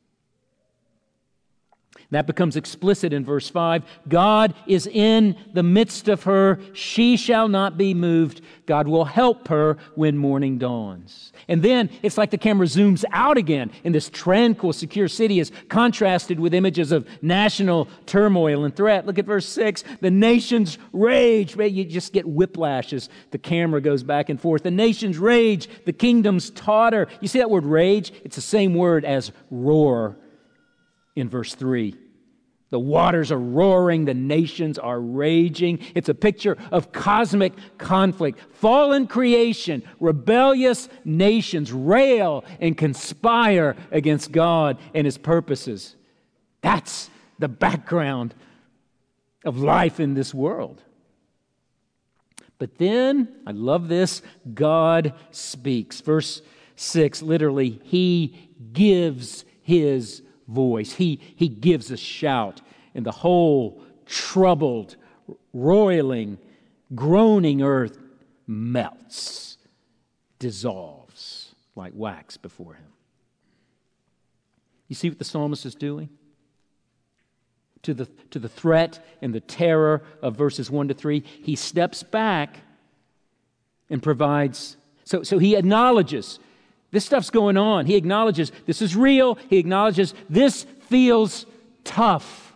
That 2.11 2.27
becomes 2.27 2.55
explicit 2.55 3.13
in 3.13 3.25
verse 3.25 3.49
5. 3.49 3.83
God 4.07 4.53
is 4.67 4.85
in 4.87 5.35
the 5.53 5.63
midst 5.63 6.07
of 6.07 6.23
her. 6.23 6.59
She 6.73 7.17
shall 7.17 7.47
not 7.47 7.77
be 7.77 7.93
moved. 7.93 8.41
God 8.67 8.87
will 8.87 9.05
help 9.05 9.47
her 9.47 9.77
when 9.95 10.17
morning 10.17 10.57
dawns. 10.57 11.33
And 11.47 11.61
then 11.61 11.89
it's 12.03 12.17
like 12.17 12.31
the 12.31 12.37
camera 12.37 12.67
zooms 12.67 13.03
out 13.11 13.37
again, 13.37 13.71
and 13.83 13.93
this 13.93 14.09
tranquil, 14.09 14.73
secure 14.73 15.07
city 15.07 15.39
is 15.39 15.51
contrasted 15.67 16.39
with 16.39 16.53
images 16.53 16.91
of 16.91 17.07
national 17.21 17.87
turmoil 18.05 18.65
and 18.65 18.75
threat. 18.75 19.05
Look 19.05 19.19
at 19.19 19.25
verse 19.25 19.47
6. 19.47 19.83
The 20.01 20.11
nations 20.11 20.77
rage. 20.93 21.55
You 21.55 21.85
just 21.85 22.13
get 22.13 22.27
whiplash 22.27 22.93
as 22.93 23.09
the 23.31 23.37
camera 23.37 23.81
goes 23.81 24.03
back 24.03 24.29
and 24.29 24.39
forth. 24.39 24.63
The 24.63 24.71
nations 24.71 25.17
rage. 25.17 25.67
The 25.85 25.93
kingdoms 25.93 26.51
totter. 26.51 27.07
You 27.19 27.27
see 27.27 27.39
that 27.39 27.49
word 27.49 27.65
rage? 27.65 28.13
It's 28.23 28.35
the 28.35 28.41
same 28.41 28.73
word 28.73 29.05
as 29.05 29.31
roar 29.49 30.17
in 31.15 31.29
verse 31.29 31.55
3. 31.55 31.95
The 32.71 32.79
waters 32.79 33.31
are 33.31 33.39
roaring, 33.39 34.05
the 34.05 34.13
nations 34.13 34.77
are 34.77 34.99
raging. 34.99 35.79
It's 35.93 36.09
a 36.09 36.15
picture 36.15 36.57
of 36.71 36.91
cosmic 36.91 37.53
conflict. 37.77 38.39
Fallen 38.53 39.07
creation, 39.07 39.83
rebellious 39.99 40.89
nations 41.05 41.71
rail 41.71 42.43
and 42.59 42.77
conspire 42.77 43.75
against 43.91 44.31
God 44.31 44.77
and 44.93 45.05
his 45.05 45.17
purposes. 45.17 45.95
That's 46.61 47.09
the 47.39 47.47
background 47.47 48.33
of 49.45 49.59
life 49.59 49.99
in 49.99 50.15
this 50.15 50.33
world. 50.33 50.81
But 52.57 52.77
then, 52.77 53.27
I 53.45 53.51
love 53.51 53.87
this, 53.89 54.21
God 54.53 55.13
speaks. 55.31 56.01
Verse 56.01 56.41
6 56.75 57.21
literally, 57.21 57.79
He 57.83 58.49
gives 58.73 59.45
His 59.61 60.21
voice. 60.47 60.93
He, 60.93 61.19
he 61.35 61.47
gives 61.47 61.91
a 61.91 61.97
shout, 61.97 62.61
and 62.93 63.05
the 63.05 63.11
whole 63.11 63.81
troubled, 64.05 64.95
roiling, 65.53 66.37
groaning 66.93 67.61
earth 67.61 67.97
melts, 68.47 69.57
dissolves 70.39 71.55
like 71.75 71.93
wax 71.95 72.37
before 72.37 72.75
him. 72.75 72.85
You 74.87 74.95
see 74.95 75.09
what 75.09 75.17
the 75.17 75.25
psalmist 75.25 75.65
is 75.65 75.75
doing? 75.75 76.09
To 77.83 77.93
the, 77.93 78.05
to 78.31 78.39
the 78.39 78.49
threat 78.49 79.03
and 79.21 79.33
the 79.33 79.39
terror 79.39 80.03
of 80.21 80.35
verses 80.35 80.71
1 80.71 80.87
to 80.87 80.93
3, 80.93 81.19
he 81.19 81.55
steps 81.55 82.03
back 82.03 82.59
and 83.89 84.01
provides. 84.01 84.77
So, 85.03 85.23
so 85.23 85.37
he 85.37 85.55
acknowledges 85.55 86.39
this 86.95 87.03
stuff's 87.03 87.29
going 87.29 87.57
on. 87.57 87.85
He 87.85 87.95
acknowledges 87.95 88.53
this 88.65 88.81
is 88.81 88.95
real. 88.95 89.35
He 89.49 89.57
acknowledges 89.57 90.13
this 90.29 90.63
feels 90.87 91.45
tough. 91.83 92.55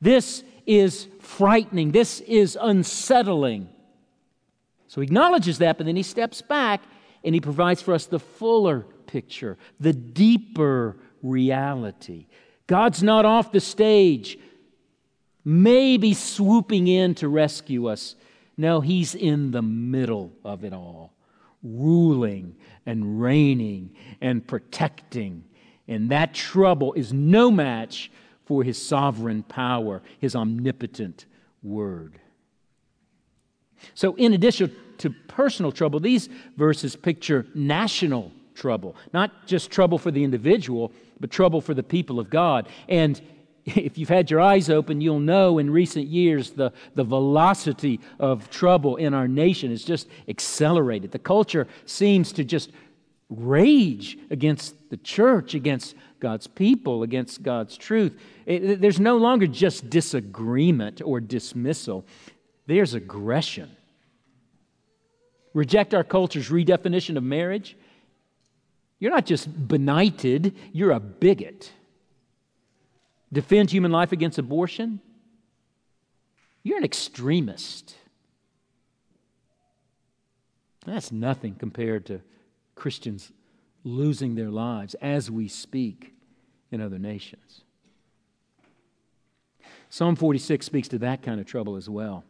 This 0.00 0.44
is 0.66 1.08
frightening. 1.18 1.90
This 1.90 2.20
is 2.20 2.56
unsettling. 2.60 3.68
So 4.86 5.00
he 5.00 5.06
acknowledges 5.06 5.58
that, 5.58 5.78
but 5.78 5.86
then 5.86 5.96
he 5.96 6.04
steps 6.04 6.42
back 6.42 6.80
and 7.24 7.34
he 7.34 7.40
provides 7.40 7.82
for 7.82 7.92
us 7.92 8.06
the 8.06 8.20
fuller 8.20 8.86
picture, 9.08 9.58
the 9.80 9.92
deeper 9.92 10.96
reality. 11.20 12.26
God's 12.68 13.02
not 13.02 13.24
off 13.24 13.50
the 13.50 13.58
stage, 13.58 14.38
maybe 15.44 16.14
swooping 16.14 16.86
in 16.86 17.16
to 17.16 17.26
rescue 17.26 17.86
us. 17.86 18.14
No, 18.56 18.80
he's 18.80 19.16
in 19.16 19.50
the 19.50 19.62
middle 19.62 20.32
of 20.44 20.62
it 20.62 20.72
all 20.72 21.12
ruling 21.62 22.56
and 22.86 23.20
reigning 23.20 23.94
and 24.20 24.46
protecting. 24.46 25.44
And 25.88 26.10
that 26.10 26.34
trouble 26.34 26.92
is 26.94 27.12
no 27.12 27.50
match 27.50 28.10
for 28.44 28.62
his 28.64 28.80
sovereign 28.80 29.42
power, 29.42 30.02
his 30.18 30.34
omnipotent 30.34 31.26
word. 31.62 32.18
So, 33.94 34.14
in 34.14 34.32
addition 34.32 34.74
to 34.98 35.10
personal 35.28 35.72
trouble, 35.72 36.00
these 36.00 36.28
verses 36.56 36.94
picture 36.94 37.46
national 37.54 38.32
trouble, 38.54 38.96
not 39.12 39.46
just 39.46 39.70
trouble 39.70 39.98
for 39.98 40.10
the 40.10 40.22
individual, 40.22 40.92
but 41.18 41.30
trouble 41.30 41.60
for 41.60 41.74
the 41.74 41.82
people 41.82 42.20
of 42.20 42.30
God. 42.30 42.68
And 42.88 43.20
if 43.64 43.96
you've 43.96 44.08
had 44.08 44.30
your 44.30 44.40
eyes 44.40 44.68
open, 44.68 45.00
you'll 45.00 45.20
know 45.20 45.58
in 45.58 45.70
recent 45.70 46.06
years 46.06 46.50
the, 46.50 46.72
the 46.94 47.04
velocity 47.04 48.00
of 48.18 48.50
trouble 48.50 48.96
in 48.96 49.14
our 49.14 49.28
nation 49.28 49.70
has 49.70 49.84
just 49.84 50.08
accelerated. 50.28 51.12
The 51.12 51.18
culture 51.18 51.68
seems 51.86 52.32
to 52.32 52.44
just 52.44 52.70
rage 53.30 54.18
against 54.30 54.90
the 54.90 54.96
church, 54.96 55.54
against 55.54 55.94
God's 56.20 56.46
people, 56.46 57.02
against 57.02 57.42
God's 57.42 57.76
truth. 57.76 58.18
It, 58.46 58.80
there's 58.80 59.00
no 59.00 59.16
longer 59.16 59.46
just 59.46 59.88
disagreement 59.88 61.00
or 61.04 61.20
dismissal, 61.20 62.04
there's 62.66 62.94
aggression. 62.94 63.70
Reject 65.54 65.94
our 65.94 66.04
culture's 66.04 66.48
redefinition 66.48 67.16
of 67.16 67.22
marriage. 67.22 67.76
You're 68.98 69.10
not 69.10 69.26
just 69.26 69.68
benighted, 69.68 70.54
you're 70.72 70.92
a 70.92 71.00
bigot 71.00 71.72
defend 73.32 73.70
human 73.70 73.90
life 73.90 74.12
against 74.12 74.38
abortion, 74.38 75.00
you're 76.62 76.78
an 76.78 76.84
extremist. 76.84 77.96
That's 80.84 81.10
nothing 81.10 81.54
compared 81.54 82.06
to 82.06 82.20
Christians 82.74 83.32
losing 83.84 84.34
their 84.34 84.50
lives 84.50 84.94
as 85.00 85.30
we 85.30 85.48
speak 85.48 86.12
in 86.70 86.80
other 86.80 86.98
nations. 86.98 87.62
Psalm 89.90 90.16
46 90.16 90.64
speaks 90.64 90.88
to 90.88 90.98
that 90.98 91.22
kind 91.22 91.40
of 91.40 91.46
trouble 91.46 91.76
as 91.76 91.88
well. 91.88 92.24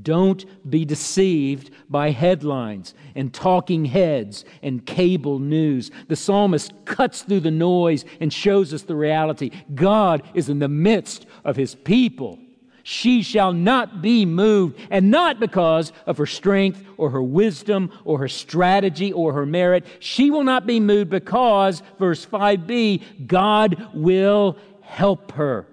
Don't 0.00 0.44
be 0.70 0.84
deceived 0.84 1.70
by 1.88 2.10
headlines 2.10 2.94
and 3.14 3.34
talking 3.34 3.84
heads 3.84 4.44
and 4.62 4.86
cable 4.86 5.38
news. 5.38 5.90
The 6.06 6.16
psalmist 6.16 6.72
cuts 6.84 7.22
through 7.22 7.40
the 7.40 7.50
noise 7.50 8.04
and 8.20 8.32
shows 8.32 8.72
us 8.72 8.82
the 8.82 8.94
reality. 8.94 9.50
God 9.74 10.22
is 10.34 10.48
in 10.48 10.60
the 10.60 10.68
midst 10.68 11.26
of 11.44 11.56
his 11.56 11.74
people. 11.74 12.38
She 12.84 13.22
shall 13.22 13.52
not 13.52 14.00
be 14.00 14.24
moved, 14.24 14.80
and 14.90 15.10
not 15.10 15.40
because 15.40 15.92
of 16.06 16.16
her 16.16 16.24
strength 16.24 16.82
or 16.96 17.10
her 17.10 17.22
wisdom 17.22 17.92
or 18.04 18.18
her 18.20 18.28
strategy 18.28 19.12
or 19.12 19.34
her 19.34 19.44
merit. 19.44 19.84
She 19.98 20.30
will 20.30 20.44
not 20.44 20.66
be 20.66 20.80
moved 20.80 21.10
because, 21.10 21.82
verse 21.98 22.24
5b, 22.24 23.26
God 23.26 23.90
will 23.92 24.56
help 24.80 25.32
her. 25.32 25.66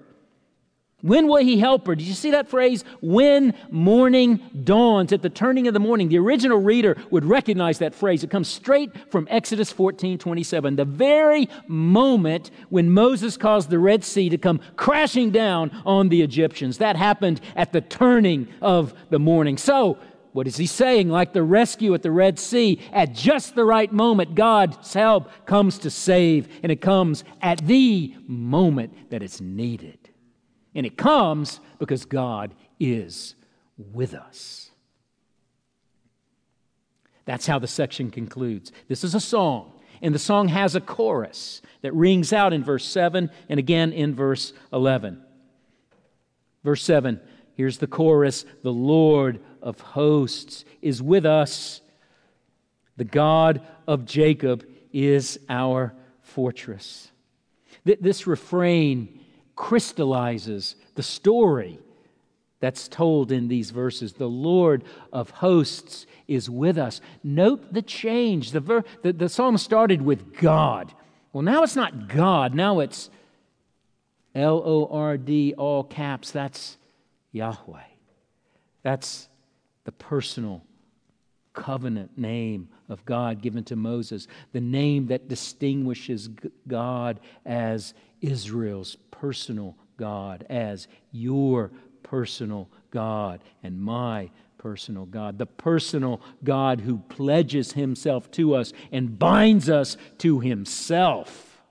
When 1.06 1.28
will 1.28 1.38
he 1.38 1.60
help 1.60 1.86
her? 1.86 1.94
Did 1.94 2.08
you 2.08 2.16
see 2.16 2.32
that 2.32 2.50
phrase? 2.50 2.84
When 3.00 3.54
morning 3.70 4.40
dawns, 4.64 5.14
at 5.14 5.22
the 5.22 5.30
turning 5.30 5.68
of 5.68 5.76
the 5.76 5.80
morning. 5.80 6.10
The 6.10 6.18
original 6.18 6.58
reader 6.58 6.98
would 7.12 7.26
recognize 7.26 7.78
that 7.78 7.94
phrase. 7.94 8.24
It 8.24 8.32
comes 8.32 8.48
straight 8.48 8.92
from 9.12 9.28
Exodus 9.30 9.72
14 9.72 10.18
27. 10.18 10.76
The 10.78 10.84
very 10.84 11.48
moment 11.68 12.50
when 12.70 12.90
Moses 12.90 13.38
caused 13.38 13.70
the 13.70 13.78
Red 13.78 14.04
Sea 14.04 14.30
to 14.30 14.40
come 14.40 14.60
crashing 14.78 15.30
down 15.30 15.70
on 15.86 16.10
the 16.10 16.24
Egyptians. 16.24 16.80
That 16.80 16.96
happened 16.96 17.40
at 17.56 17.72
the 17.72 17.82
turning 17.82 18.48
of 18.60 18.96
the 19.12 19.20
morning. 19.20 19.58
So, 19.58 20.00
what 20.32 20.48
is 20.48 20.58
he 20.58 20.66
saying? 20.66 21.10
Like 21.10 21.34
the 21.34 21.44
rescue 21.44 21.94
at 21.94 22.02
the 22.02 22.10
Red 22.10 22.40
Sea, 22.40 22.82
at 22.92 23.14
just 23.14 23.54
the 23.54 23.64
right 23.64 23.94
moment, 23.94 24.34
God's 24.34 24.92
help 24.92 25.30
comes 25.46 25.78
to 25.80 25.92
save, 25.92 26.48
and 26.64 26.72
it 26.72 26.82
comes 26.82 27.24
at 27.44 27.60
the 27.68 28.16
moment 28.26 29.12
that 29.12 29.22
it's 29.22 29.40
needed. 29.40 30.05
And 30.76 30.86
it 30.86 30.98
comes 30.98 31.62
because 31.80 32.06
God 32.06 32.54
is 32.80 33.36
with 33.78 34.14
us. 34.14 34.70
That's 37.24 37.48
how 37.48 37.58
the 37.58 37.68
section 37.68 38.12
concludes. 38.12 38.72
This 38.88 39.04
is 39.04 39.16
a 39.16 39.20
song, 39.20 39.72
and 40.02 40.14
the 40.14 40.20
song 40.20 40.50
has 40.50 40.76
a 40.76 40.82
chorus 40.82 41.62
that 41.82 41.94
rings 41.94 42.32
out 42.32 42.54
in 42.54 42.64
verse 42.64 42.86
7 42.86 43.32
and 43.50 43.60
again 43.60 43.94
in 43.94 44.14
verse 44.14 44.54
11. 44.72 45.22
Verse 46.64 46.84
7 46.84 47.20
here's 47.56 47.78
the 47.78 47.88
chorus 47.88 48.46
The 48.62 48.74
Lord 48.74 49.40
of 49.62 49.80
hosts 49.80 50.66
is 50.82 51.02
with 51.02 51.26
us, 51.26 51.82
the 52.98 53.06
God 53.06 53.62
of 53.88 54.06
Jacob 54.06 54.66
is 54.94 55.40
our 55.50 55.94
fortress. 56.22 57.12
This 57.84 58.26
refrain 58.28 59.20
crystallizes 59.56 60.76
the 60.96 61.04
story 61.04 61.80
that's 62.60 62.88
told 62.88 63.32
in 63.32 63.48
these 63.48 63.72
verses. 63.72 64.14
The 64.14 64.28
Lord 64.28 64.84
of 65.14 65.30
hosts 65.30 66.06
is 66.28 66.50
with 66.50 66.78
us. 66.78 67.02
Note 67.24 67.74
the 67.74 67.82
change. 67.82 68.52
The, 68.52 68.60
ver- 68.60 68.84
the, 69.04 69.14
the 69.14 69.30
psalm 69.30 69.58
started 69.58 70.02
with 70.02 70.34
God. 70.38 70.94
Well, 71.32 71.44
now 71.44 71.64
it's 71.64 71.76
not 71.76 72.08
God, 72.08 72.56
now 72.56 72.80
it's 72.80 73.10
L 74.34 74.62
O 74.66 74.88
R 74.88 75.18
D, 75.18 75.54
all 75.58 75.84
caps. 75.84 76.32
That's 76.32 76.78
Yahweh. 77.32 77.80
That's 78.84 79.28
the 79.84 79.92
personal 79.92 80.64
covenant 81.54 82.18
name 82.18 82.70
of 82.90 83.04
God 83.06 83.42
given 83.42 83.64
to 83.66 83.76
Moses, 83.76 84.28
the 84.52 84.62
name 84.62 85.08
that 85.08 85.28
distinguishes 85.28 86.30
God 86.68 87.20
as 87.46 87.94
Israel's 88.22 88.98
personal 89.20 89.76
God, 89.98 90.46
as 90.50 90.88
your 91.12 91.72
personal 92.04 92.70
God 92.92 93.42
and 93.64 93.80
my 93.82 94.30
personal 94.58 95.06
God, 95.06 95.38
the 95.38 95.46
personal 95.46 96.22
God 96.44 96.82
who 96.82 96.98
pledges 97.10 97.74
himself 97.74 98.32
to 98.32 98.56
us 98.56 98.74
and 98.92 99.20
binds 99.20 99.70
us 99.70 99.98
to 100.20 100.40
himself. 100.40 101.62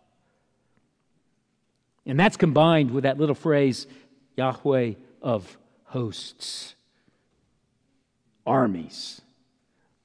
And 2.06 2.20
that's 2.20 2.36
combined 2.36 2.90
with 2.90 3.04
that 3.04 3.18
little 3.18 3.34
phrase, 3.34 3.86
Yahweh 4.36 4.94
of 5.22 5.56
hosts, 5.84 6.74
armies, 8.46 9.22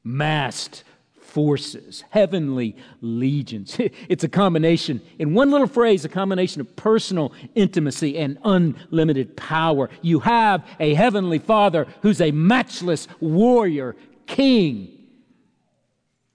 massed 0.03 0.83
forces, 1.29 2.03
heavenly 2.09 2.75
legions. 3.01 3.79
It's 4.09 4.23
a 4.23 4.29
combination, 4.29 5.01
in 5.19 5.33
one 5.33 5.51
little 5.51 5.67
phrase, 5.67 6.03
a 6.05 6.09
combination 6.09 6.61
of 6.61 6.75
personal 6.75 7.31
intimacy 7.55 8.17
and 8.17 8.37
unlimited 8.43 9.37
power. 9.37 9.89
You 10.01 10.19
have 10.19 10.65
a 10.79 10.93
heavenly 10.93 11.39
Father 11.39 11.87
who's 12.01 12.21
a 12.21 12.31
matchless 12.31 13.07
warrior, 13.19 13.95
king. 14.25 15.07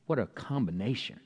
What 0.07 0.18
a 0.18 0.26
combination. 0.26 1.20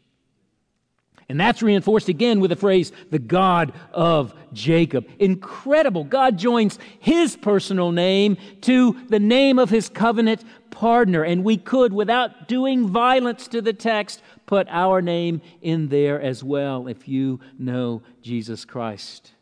And 1.29 1.39
that's 1.39 1.63
reinforced 1.63 2.09
again 2.09 2.41
with 2.41 2.49
the 2.49 2.57
phrase, 2.57 2.91
the 3.11 3.19
God 3.19 3.73
of 3.93 4.33
Jacob. 4.55 5.07
Incredible. 5.19 6.05
God 6.05 6.39
joins 6.39 6.79
his 7.01 7.37
personal 7.37 7.93
name 7.93 8.39
to 8.63 8.97
the 9.09 9.21
name 9.21 9.59
of 9.59 9.69
his 9.69 9.91
covenant 9.91 10.43
partner. 10.71 11.23
And 11.23 11.45
we 11.45 11.59
could, 11.59 11.93
without 11.93 12.49
doing 12.49 12.89
violence 12.89 13.47
to 13.49 13.61
the 13.61 13.75
text, 13.75 14.23
put 14.47 14.67
our 14.71 15.03
name 15.03 15.43
in 15.61 15.89
there 15.89 16.19
as 16.19 16.43
well 16.43 16.89
if 16.89 17.07
you 17.07 17.41
know 17.59 18.01
Jesus 18.23 18.65
Christ. 18.65 19.33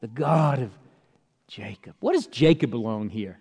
The 0.00 0.08
God 0.08 0.58
of 0.58 0.70
Jacob. 1.48 1.94
What 2.00 2.12
does 2.12 2.26
Jacob 2.26 2.70
belong 2.70 3.08
here? 3.08 3.38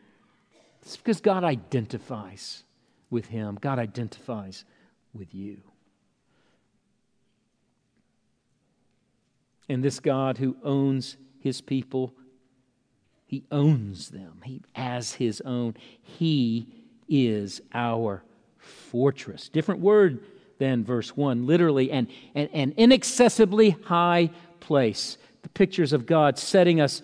It's 0.82 0.96
because 0.96 1.20
God 1.20 1.44
identifies 1.44 2.64
with 3.10 3.26
him, 3.26 3.58
God 3.60 3.80
identifies 3.80 4.64
with 5.14 5.36
you. 5.36 5.58
And 9.70 9.84
this 9.84 10.00
God 10.00 10.38
who 10.38 10.58
owns 10.64 11.18
his 11.40 11.62
people, 11.62 12.14
he 13.26 13.44
owns 13.52 14.10
them 14.10 14.42
he, 14.44 14.62
as 14.76 15.14
his 15.14 15.42
own. 15.42 15.76
He 16.02 16.68
is 17.08 17.62
our 17.74 18.24
fortress. 18.58 19.50
Different 19.50 19.82
word 19.82 20.24
than 20.60 20.84
verse 20.84 21.16
1, 21.16 21.48
literally, 21.48 21.92
an, 21.92 22.08
an, 22.36 22.48
an 22.54 22.74
inaccessibly 22.78 23.72
high 23.72 24.30
place. 24.60 25.18
The 25.42 25.50
pictures 25.50 25.94
of 25.94 26.06
God 26.06 26.38
setting 26.38 26.80
us 26.80 27.02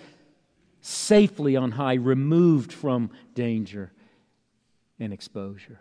safely 0.82 1.56
on 1.56 1.72
high, 1.72 1.96
removed 1.96 2.72
from 2.72 3.10
danger 3.34 3.92
and 5.00 5.12
exposure. 5.12 5.80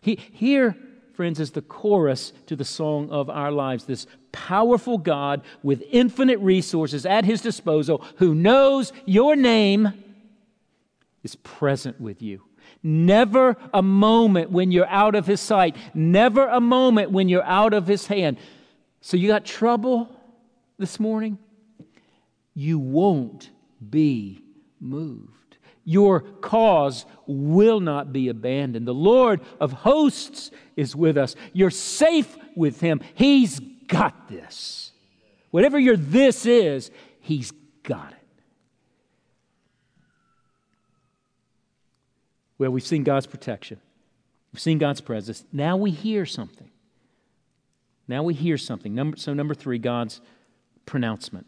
He, 0.00 0.16
here, 0.16 0.76
friends, 1.16 1.40
is 1.40 1.52
the 1.52 1.62
chorus 1.62 2.32
to 2.46 2.54
the 2.54 2.64
song 2.64 3.10
of 3.10 3.30
our 3.30 3.50
lives. 3.50 3.84
This 3.84 4.06
powerful 4.32 4.98
God 4.98 5.42
with 5.62 5.82
infinite 5.90 6.38
resources 6.40 7.06
at 7.06 7.24
his 7.24 7.40
disposal, 7.40 8.04
who 8.16 8.34
knows 8.34 8.92
your 9.06 9.34
name, 9.34 9.92
is 11.22 11.34
present 11.36 12.00
with 12.00 12.20
you. 12.20 12.42
Never 12.82 13.56
a 13.72 13.82
moment 13.82 14.50
when 14.50 14.70
you're 14.70 14.86
out 14.88 15.14
of 15.14 15.26
his 15.26 15.40
sight, 15.40 15.74
never 15.94 16.46
a 16.46 16.60
moment 16.60 17.10
when 17.10 17.28
you're 17.28 17.42
out 17.42 17.72
of 17.72 17.86
his 17.86 18.06
hand. 18.06 18.36
So 19.00 19.16
you 19.16 19.28
got 19.28 19.44
trouble 19.44 20.08
this 20.78 21.00
morning? 21.00 21.38
You 22.54 22.78
won't 22.78 23.50
be 23.90 24.42
moved. 24.80 25.45
Your 25.88 26.20
cause 26.20 27.06
will 27.28 27.78
not 27.78 28.12
be 28.12 28.28
abandoned. 28.28 28.86
The 28.86 28.92
Lord 28.92 29.40
of 29.60 29.72
hosts 29.72 30.50
is 30.74 30.96
with 30.96 31.16
us. 31.16 31.36
You're 31.52 31.70
safe 31.70 32.36
with 32.56 32.80
him. 32.80 33.00
He's 33.14 33.60
got 33.86 34.28
this. 34.28 34.90
Whatever 35.52 35.78
your 35.78 35.96
this 35.96 36.44
is, 36.44 36.90
he's 37.20 37.52
got 37.84 38.10
it. 38.10 38.42
Well, 42.58 42.72
we've 42.72 42.82
seen 42.82 43.04
God's 43.04 43.26
protection. 43.26 43.80
We've 44.52 44.60
seen 44.60 44.78
God's 44.78 45.00
presence. 45.00 45.44
Now 45.52 45.76
we 45.76 45.92
hear 45.92 46.26
something. 46.26 46.70
Now 48.08 48.24
we 48.24 48.34
hear 48.34 48.58
something. 48.58 48.92
Number, 48.92 49.16
so, 49.16 49.34
number 49.34 49.54
three, 49.54 49.78
God's 49.78 50.20
pronouncement. 50.84 51.46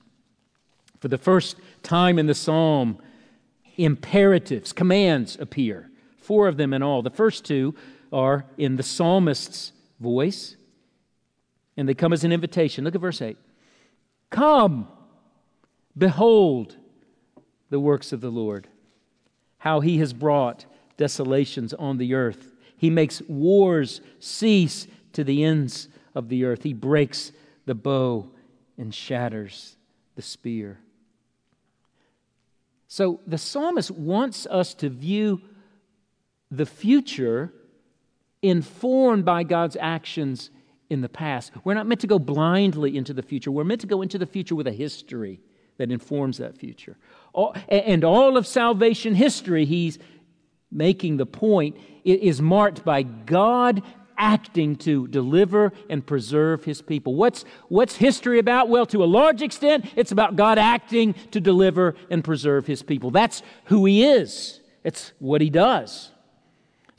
For 1.01 1.09
the 1.09 1.18
first 1.18 1.57
time 1.83 2.18
in 2.18 2.27
the 2.27 2.35
psalm, 2.35 2.98
imperatives, 3.79 4.73
commands 4.73 5.38
appear. 5.41 5.91
Four 6.19 6.49
of 6.49 6.59
them 6.59 6.75
in 6.75 6.83
all. 6.83 7.01
The 7.01 7.11
first 7.11 7.45
two 7.45 7.75
are 8.12 8.45
in 8.59 8.77
the 8.77 8.83
psalmist's 8.83 9.73
voice, 10.01 10.57
and 11.77 11.88
they 11.88 11.95
come 11.95 12.12
as 12.12 12.25
an 12.25 12.33
invitation. 12.33 12.85
Look 12.85 12.95
at 12.95 13.01
verse 13.01 13.23
8. 13.23 13.38
Come, 14.31 14.88
behold 15.97 16.77
the 17.71 17.81
works 17.81 18.12
of 18.12 18.21
the 18.21 18.31
Lord, 18.31 18.69
how 19.59 19.81
he 19.81 19.99
has 19.99 20.12
brought 20.12 20.67
desolations 20.97 21.73
on 21.75 21.99
the 21.99 22.14
earth. 22.14 22.53
He 22.77 22.91
makes 22.91 23.23
wars 23.29 24.01
cease 24.19 24.87
to 25.12 25.25
the 25.25 25.45
ends 25.45 25.88
of 26.14 26.29
the 26.29 26.45
earth. 26.45 26.62
He 26.62 26.73
breaks 26.73 27.33
the 27.64 27.75
bow 27.75 28.31
and 28.77 28.95
shatters 28.95 29.77
the 30.14 30.23
spear. 30.23 30.79
So 32.88 33.20
the 33.27 33.38
psalmist 33.38 33.90
wants 33.90 34.46
us 34.46 34.74
to 34.74 34.88
view 34.88 35.42
the 36.51 36.66
future 36.66 37.53
informed 38.40 39.27
by 39.27 39.42
God's 39.42 39.77
actions 39.79 40.51
in 40.88 41.03
the 41.03 41.09
past. 41.09 41.53
We're 41.64 41.74
not 41.74 41.87
meant 41.87 42.01
to 42.01 42.07
go 42.07 42.18
blindly 42.18 42.96
into 42.96 43.12
the 43.12 43.22
future. 43.22 43.51
We're 43.51 43.64
meant 43.64 43.83
to 43.83 43.87
go 43.87 44.01
into 44.01 44.16
the 44.16 44.27
future 44.27 44.55
with 44.55 44.66
a 44.66 44.72
history 44.72 45.40
that 45.77 45.92
informs 45.92 46.38
that 46.38 46.57
future. 46.57 46.96
and 47.68 48.05
all 48.05 48.38
of 48.38 48.46
salvation 48.46 49.14
history, 49.14 49.66
he's 49.66 49.98
making 50.72 51.18
the 51.18 51.27
point, 51.27 51.77
is 52.05 52.40
marked 52.40 52.85
by 52.85 53.03
God 53.03 53.83
acting 54.19 54.77
to 54.77 55.07
deliver 55.09 55.73
and 55.89 56.05
preserve 56.05 56.65
his 56.65 56.83
people. 56.83 57.15
What's, 57.15 57.45
what's 57.69 57.97
history 57.97 58.39
about? 58.39 58.69
Well, 58.69 58.85
to 58.87 59.03
a 59.03 59.07
large 59.07 59.41
extent, 59.41 59.87
it's 59.97 60.13
about 60.13 60.37
God 60.37 60.59
acting 60.59 61.15
to 61.31 61.41
deliver 61.41 61.95
and 62.11 62.23
preserve 62.23 62.67
his 62.67 62.83
people. 62.83 63.11
That's 63.11 63.43
who 63.67 63.87
he 63.87 64.05
is, 64.05 64.61
it's 64.85 65.13
what 65.19 65.41
he 65.41 65.49
does. 65.49 66.11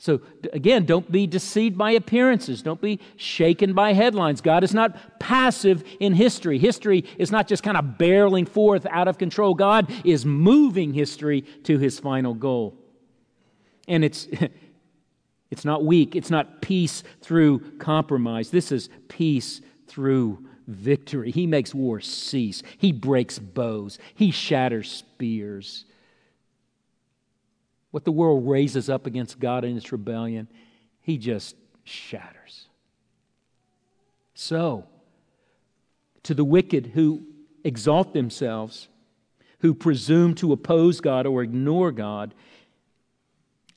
So, 0.00 0.22
again, 0.54 0.86
don't 0.86 1.12
be 1.12 1.26
deceived 1.26 1.76
by 1.76 1.90
appearances. 1.90 2.62
Don't 2.62 2.80
be 2.80 3.00
shaken 3.16 3.74
by 3.74 3.92
headlines. 3.92 4.40
God 4.40 4.64
is 4.64 4.72
not 4.72 5.20
passive 5.20 5.84
in 6.00 6.14
history. 6.14 6.58
History 6.58 7.04
is 7.18 7.30
not 7.30 7.46
just 7.46 7.62
kind 7.62 7.76
of 7.76 7.84
barreling 7.98 8.48
forth 8.48 8.86
out 8.86 9.08
of 9.08 9.18
control. 9.18 9.52
God 9.52 9.92
is 10.02 10.24
moving 10.24 10.94
history 10.94 11.42
to 11.64 11.76
his 11.76 12.00
final 12.00 12.32
goal. 12.32 12.78
And 13.88 14.02
it's, 14.02 14.26
It's 15.50 15.64
not 15.64 15.84
weak. 15.84 16.14
It's 16.14 16.30
not 16.30 16.62
peace 16.62 17.02
through 17.20 17.78
compromise. 17.78 18.50
This 18.50 18.70
is 18.70 18.88
peace 19.08 19.60
through 19.86 20.46
victory. 20.68 21.32
He 21.32 21.46
makes 21.46 21.74
war 21.74 22.00
cease. 22.00 22.62
He 22.78 22.92
breaks 22.92 23.38
bows. 23.38 23.98
He 24.14 24.30
shatters 24.30 24.90
spears. 24.90 25.84
What 27.90 28.04
the 28.04 28.12
world 28.12 28.48
raises 28.48 28.88
up 28.88 29.06
against 29.06 29.40
God 29.40 29.64
in 29.64 29.76
its 29.76 29.90
rebellion, 29.90 30.46
he 31.00 31.18
just 31.18 31.56
shatters. 31.82 32.68
So, 34.34 34.86
to 36.22 36.34
the 36.34 36.44
wicked 36.44 36.92
who 36.94 37.26
exalt 37.64 38.14
themselves, 38.14 38.88
who 39.58 39.74
presume 39.74 40.34
to 40.36 40.52
oppose 40.52 41.00
God 41.00 41.26
or 41.26 41.42
ignore 41.42 41.90
God, 41.90 42.32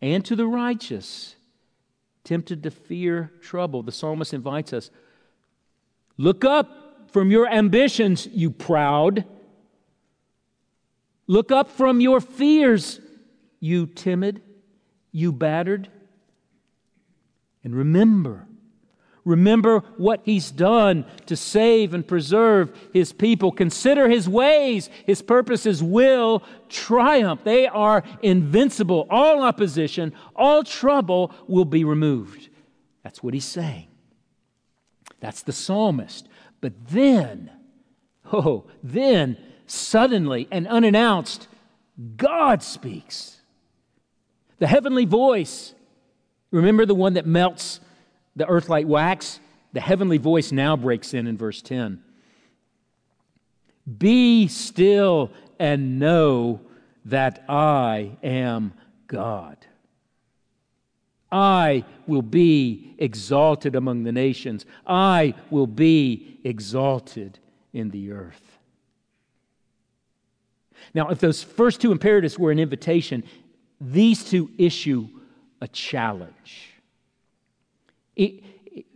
and 0.02 0.24
to 0.26 0.36
the 0.36 0.48
righteous, 0.48 1.36
tempted 2.24 2.64
to 2.64 2.72
fear 2.72 3.32
trouble. 3.42 3.84
The 3.84 3.92
psalmist 3.92 4.34
invites 4.34 4.74
us 4.74 4.90
look 6.18 6.46
up 6.46 7.12
from 7.12 7.32
your 7.32 7.48
ambitions, 7.48 8.28
you 8.32 8.50
proud. 8.50 9.26
Look 11.28 11.52
up 11.52 11.70
from 11.70 12.02
your 12.02 12.20
fears, 12.20 13.00
you 13.60 13.86
timid, 13.86 14.42
you 15.12 15.32
battered. 15.32 15.90
And 17.64 17.76
remember 17.76 18.48
Remember 19.26 19.80
what 19.98 20.22
he's 20.26 20.52
done 20.52 21.06
to 21.28 21.36
save 21.38 21.94
and 21.94 22.06
preserve 22.06 22.78
his 22.92 23.14
people. 23.14 23.52
Consider 23.52 24.10
his 24.10 24.28
ways. 24.28 24.90
His 25.06 25.22
purposes 25.22 25.82
will 25.82 26.44
triumph. 26.68 27.42
They 27.46 27.68
are 27.68 28.04
invincible. 28.22 29.08
All 29.10 29.42
opposition, 29.42 30.14
all 30.36 30.64
trouble 30.64 31.34
will 31.48 31.66
be 31.66 31.86
removed. 31.86 32.50
That's 33.04 33.24
what 33.24 33.34
he's 33.34 33.46
saying. 33.46 33.88
That's 35.22 35.42
the 35.42 35.54
psalmist. 35.54 36.28
But 36.60 36.74
then, 36.90 37.50
oh, 38.34 38.66
then 38.84 39.38
suddenly 39.68 40.50
and 40.52 40.68
unannounced, 40.68 41.48
God 42.18 42.62
speaks. 42.62 43.40
The 44.60 44.68
heavenly 44.68 45.06
voice, 45.06 45.74
remember 46.52 46.86
the 46.86 46.96
one 46.96 47.14
that 47.14 47.26
melts 47.26 47.80
the 48.36 48.48
earth 48.48 48.70
like 48.70 48.88
wax? 48.88 49.40
The 49.74 49.82
heavenly 49.82 50.18
voice 50.18 50.52
now 50.52 50.76
breaks 50.76 51.14
in 51.14 51.28
in 51.28 51.38
verse 51.38 51.62
10. 51.62 52.04
Be 53.98 54.48
still 54.48 55.32
and 55.60 56.00
know 56.00 56.62
that 57.06 57.44
I 57.50 58.18
am 58.24 58.74
God. 59.08 59.58
I 61.32 61.84
will 62.06 62.22
be 62.22 62.94
exalted 63.00 63.76
among 63.76 64.04
the 64.04 64.12
nations. 64.12 64.66
I 64.86 65.34
will 65.50 65.68
be 65.68 66.40
exalted 66.44 67.40
in 67.74 67.90
the 67.90 68.12
earth. 68.12 68.58
Now, 70.94 71.10
if 71.10 71.20
those 71.20 71.42
first 71.42 71.82
two 71.82 71.92
imperatives 71.92 72.38
were 72.38 72.52
an 72.52 72.60
invitation, 72.60 73.24
these 73.82 74.24
two 74.24 74.52
issue 74.58 75.08
a 75.60 75.68
challenge. 75.68 76.73
It, 78.16 78.44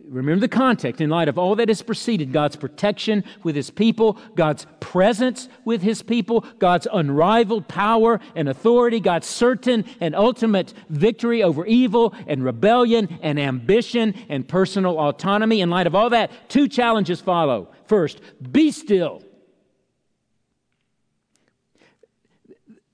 remember 0.08 0.40
the 0.40 0.48
context 0.48 1.00
in 1.00 1.10
light 1.10 1.28
of 1.28 1.38
all 1.38 1.54
that 1.56 1.68
has 1.68 1.82
preceded 1.82 2.32
God's 2.32 2.56
protection 2.56 3.24
with 3.42 3.54
his 3.54 3.70
people, 3.70 4.18
God's 4.34 4.66
presence 4.80 5.48
with 5.64 5.82
his 5.82 6.02
people, 6.02 6.44
God's 6.58 6.88
unrivaled 6.92 7.68
power 7.68 8.20
and 8.34 8.48
authority, 8.48 9.00
God's 9.00 9.26
certain 9.26 9.84
and 10.00 10.14
ultimate 10.14 10.72
victory 10.88 11.42
over 11.42 11.66
evil 11.66 12.14
and 12.26 12.44
rebellion 12.44 13.18
and 13.22 13.38
ambition 13.38 14.14
and 14.28 14.48
personal 14.48 14.98
autonomy. 14.98 15.60
In 15.60 15.70
light 15.70 15.86
of 15.86 15.94
all 15.94 16.10
that, 16.10 16.30
two 16.48 16.68
challenges 16.68 17.20
follow. 17.20 17.68
First, 17.86 18.20
be 18.50 18.70
still. 18.70 19.22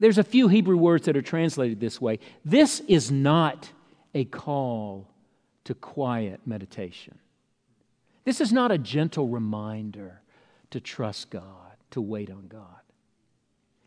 There's 0.01 0.18
a 0.18 0.25
few 0.25 0.49
Hebrew 0.49 0.77
words 0.77 1.07
that 1.07 1.16
are 1.16 1.22
translated 1.22 1.81
this 1.81 2.01
way. 2.01 2.18
This 2.45 2.81
is 2.81 3.11
not 3.11 3.70
a 4.14 4.25
call 4.25 5.14
to 5.65 5.75
quiet 5.75 6.41
meditation. 6.47 7.19
This 8.25 8.41
is 8.41 8.53
not 8.53 8.71
a 8.71 8.79
gentle 8.79 9.29
reminder 9.29 10.21
to 10.71 10.81
trust 10.81 11.31
God, 11.31 11.77
to 11.91 12.01
wait 12.01 12.31
on 12.31 12.49
God. 12.49 12.81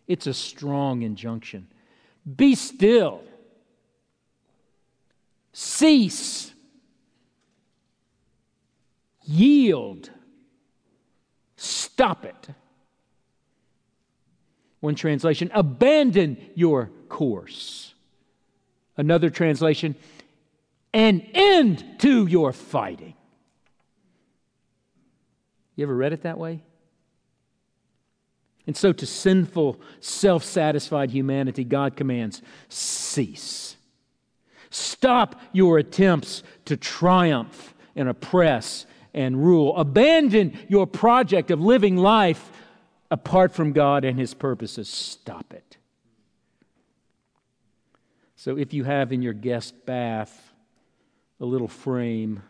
It's 0.07 0.27
a 0.27 0.33
strong 0.33 1.01
injunction. 1.01 1.67
Be 2.35 2.55
still. 2.55 3.21
Cease. 5.53 6.53
Yield. 9.23 10.09
Stop 11.57 12.23
it. 12.25 12.47
One 14.79 14.95
translation, 14.95 15.49
abandon 15.53 16.37
your 16.55 16.91
course. 17.09 17.93
Another 18.95 19.29
translation, 19.29 19.95
an 20.97 21.21
end 21.35 21.85
to 21.99 22.25
your 22.25 22.51
fighting. 22.51 23.13
You 25.75 25.85
ever 25.85 25.95
read 25.95 26.11
it 26.11 26.23
that 26.23 26.39
way? 26.39 26.63
And 28.65 28.75
so, 28.75 28.91
to 28.91 29.05
sinful, 29.05 29.79
self 29.99 30.43
satisfied 30.43 31.11
humanity, 31.11 31.63
God 31.63 31.95
commands 31.95 32.41
cease. 32.67 33.77
Stop 34.71 35.39
your 35.53 35.77
attempts 35.77 36.41
to 36.65 36.75
triumph 36.75 37.75
and 37.95 38.09
oppress 38.09 38.87
and 39.13 39.45
rule. 39.45 39.77
Abandon 39.77 40.57
your 40.67 40.87
project 40.87 41.51
of 41.51 41.61
living 41.61 41.95
life 41.95 42.51
apart 43.11 43.53
from 43.53 43.71
God 43.71 44.03
and 44.03 44.17
His 44.17 44.33
purposes. 44.33 44.89
Stop 44.89 45.53
it. 45.53 45.77
So, 48.35 48.57
if 48.57 48.73
you 48.73 48.83
have 48.83 49.13
in 49.13 49.21
your 49.21 49.33
guest 49.33 49.85
bath 49.85 50.46
a 51.39 51.45
little 51.45 51.67
frame 51.67 52.41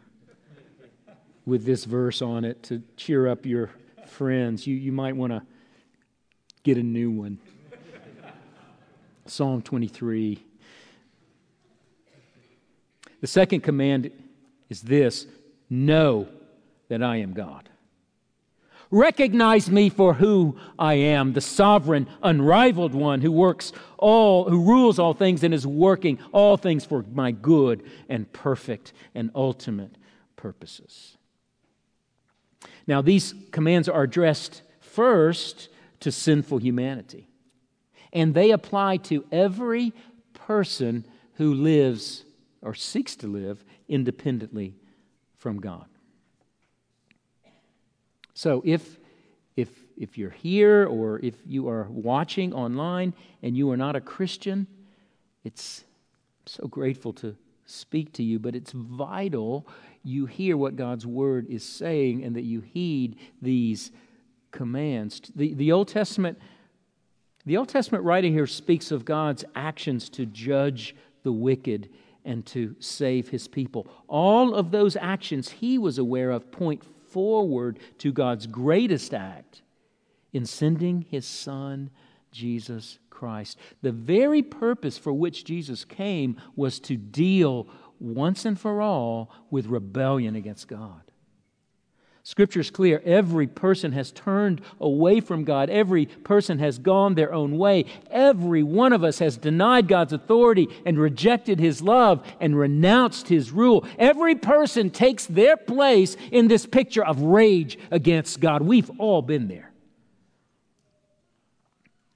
with 1.46 1.66
this 1.66 1.86
verse 1.86 2.22
on 2.22 2.46
it 2.46 2.64
to 2.64 2.82
cheer 2.96 3.28
up 3.28 3.46
your 3.46 3.70
friends. 4.06 4.68
You, 4.68 4.76
you 4.76 4.92
might 4.92 5.16
want 5.16 5.34
to 5.34 5.42
get 6.64 6.78
a 6.78 6.84
new 6.84 7.12
one. 7.12 7.40
Psalm 9.26 9.62
23. 9.62 10.44
The 13.20 13.28
second 13.28 13.62
command 13.62 14.12
is 14.70 14.82
this 14.82 15.26
know 15.70 16.28
that 16.88 17.04
I 17.04 17.18
am 17.18 17.34
God. 17.34 17.70
Recognize 18.90 19.70
me 19.70 19.90
for 19.90 20.14
who 20.14 20.58
I 20.80 20.94
am, 20.94 21.34
the 21.34 21.42
sovereign, 21.42 22.08
unrivaled 22.24 22.94
one 22.94 23.22
who 23.22 23.32
works 23.32 23.74
all, 23.98 24.50
who 24.50 24.64
rules 24.64 24.98
all 24.98 25.14
things 25.14 25.44
and 25.44 25.54
is 25.54 25.68
working 25.68 26.20
all 26.32 26.56
things 26.56 26.86
for 26.86 27.04
my 27.14 27.32
good 27.32 27.84
and 28.08 28.32
perfect 28.32 28.94
and 29.14 29.30
ultimate 29.36 29.98
purposes. 30.38 31.18
Now, 32.86 33.02
these 33.02 33.34
commands 33.52 33.90
are 33.90 34.04
addressed 34.04 34.62
first 34.80 35.68
to 36.00 36.12
sinful 36.12 36.60
humanity, 36.60 37.28
and 38.14 38.34
they 38.34 38.52
apply 38.52 38.98
to 38.98 39.26
every 39.32 39.94
person 40.34 41.06
who 41.34 41.54
lives 41.54 42.24
or 42.62 42.74
seeks 42.74 43.16
to 43.18 43.28
live 43.28 43.66
independently 43.90 44.76
from 45.36 45.60
God. 45.60 45.88
So 48.38 48.62
if, 48.64 49.00
if, 49.56 49.68
if 49.98 50.16
you're 50.16 50.30
here 50.30 50.86
or 50.86 51.20
if 51.24 51.34
you 51.44 51.70
are 51.70 51.88
watching 51.90 52.54
online 52.54 53.16
and 53.42 53.58
you 53.58 53.72
are 53.72 53.78
not 53.78 53.96
a 53.96 54.00
Christian, 54.00 54.68
it's 55.44 55.84
so 56.46 56.68
grateful 56.68 57.14
to 57.14 57.36
speak 57.66 58.14
to 58.14 58.24
you, 58.24 58.38
but 58.38 58.54
it's 58.54 58.74
vital 58.74 59.68
you 60.04 60.28
hear 60.28 60.56
what 60.56 60.76
God's 60.76 61.04
word 61.04 61.48
is 61.50 61.68
saying 61.68 62.24
and 62.24 62.36
that 62.36 62.44
you 62.44 62.62
heed 62.62 63.16
these 63.42 63.90
commands. 64.52 65.20
The, 65.36 65.56
the 65.56 65.72
Old 65.72 65.88
Testament 65.88 66.38
the 67.48 67.58
Old 67.58 67.70
Testament 67.70 68.04
writing 68.04 68.34
here 68.34 68.46
speaks 68.46 68.92
of 68.92 69.04
God's 69.04 69.46
actions 69.56 70.10
to 70.10 70.28
judge 70.28 70.96
the 71.24 71.32
wicked 71.32 71.90
and 72.24 72.46
to 72.48 72.76
save 72.80 73.30
his 73.30 73.48
people. 73.48 73.88
All 74.08 74.54
of 74.54 74.70
those 74.70 74.96
actions 74.96 75.50
he 75.50 75.80
was 75.80 75.98
aware 75.98 76.30
of 76.30 76.52
point 76.52 76.84
forward 77.18 77.80
to 77.98 78.12
God's 78.12 78.46
greatest 78.46 79.12
act 79.12 79.64
in 80.34 80.46
sending 80.46 81.02
his 81.02 81.26
Son, 81.26 81.90
Jesus 82.32 83.00
Christ. 83.10 83.58
The 83.82 83.92
very 83.92 84.44
purpose 84.44 85.00
for 85.00 85.12
which 85.12 85.44
Jesus 85.44 85.84
came 85.84 86.40
was 86.56 86.80
to 86.82 86.96
deal 86.96 87.68
once 88.00 88.46
and 88.46 88.60
for 88.60 88.84
all 88.84 89.32
with 89.50 89.66
rebellion 89.66 90.36
against 90.36 90.68
God. 90.68 91.07
Scripture 92.28 92.60
is 92.60 92.70
clear. 92.70 93.02
Every 93.06 93.48
person 93.48 93.94
has 93.94 94.12
turned 94.12 94.60
away 94.82 95.22
from 95.22 95.46
God. 95.46 95.70
Every 95.70 96.08
person 96.08 96.60
has 96.60 96.78
gone 96.78 97.16
their 97.16 97.34
own 97.34 97.58
way. 97.58 97.86
Every 98.12 98.64
one 98.64 98.92
of 98.92 99.02
us 99.02 99.20
has 99.20 99.38
denied 99.38 99.88
God's 99.88 100.12
authority 100.12 100.68
and 100.86 101.00
rejected 101.00 101.58
His 101.58 101.82
love 101.82 102.28
and 102.42 102.60
renounced 102.60 103.30
His 103.30 103.54
rule. 103.54 103.88
Every 103.98 104.36
person 104.36 104.90
takes 104.90 105.26
their 105.26 105.56
place 105.56 106.18
in 106.30 106.50
this 106.50 106.66
picture 106.66 107.06
of 107.06 107.22
rage 107.22 107.80
against 107.92 108.42
God. 108.42 108.62
We've 108.62 108.92
all 109.00 109.22
been 109.22 109.48
there. 109.48 109.72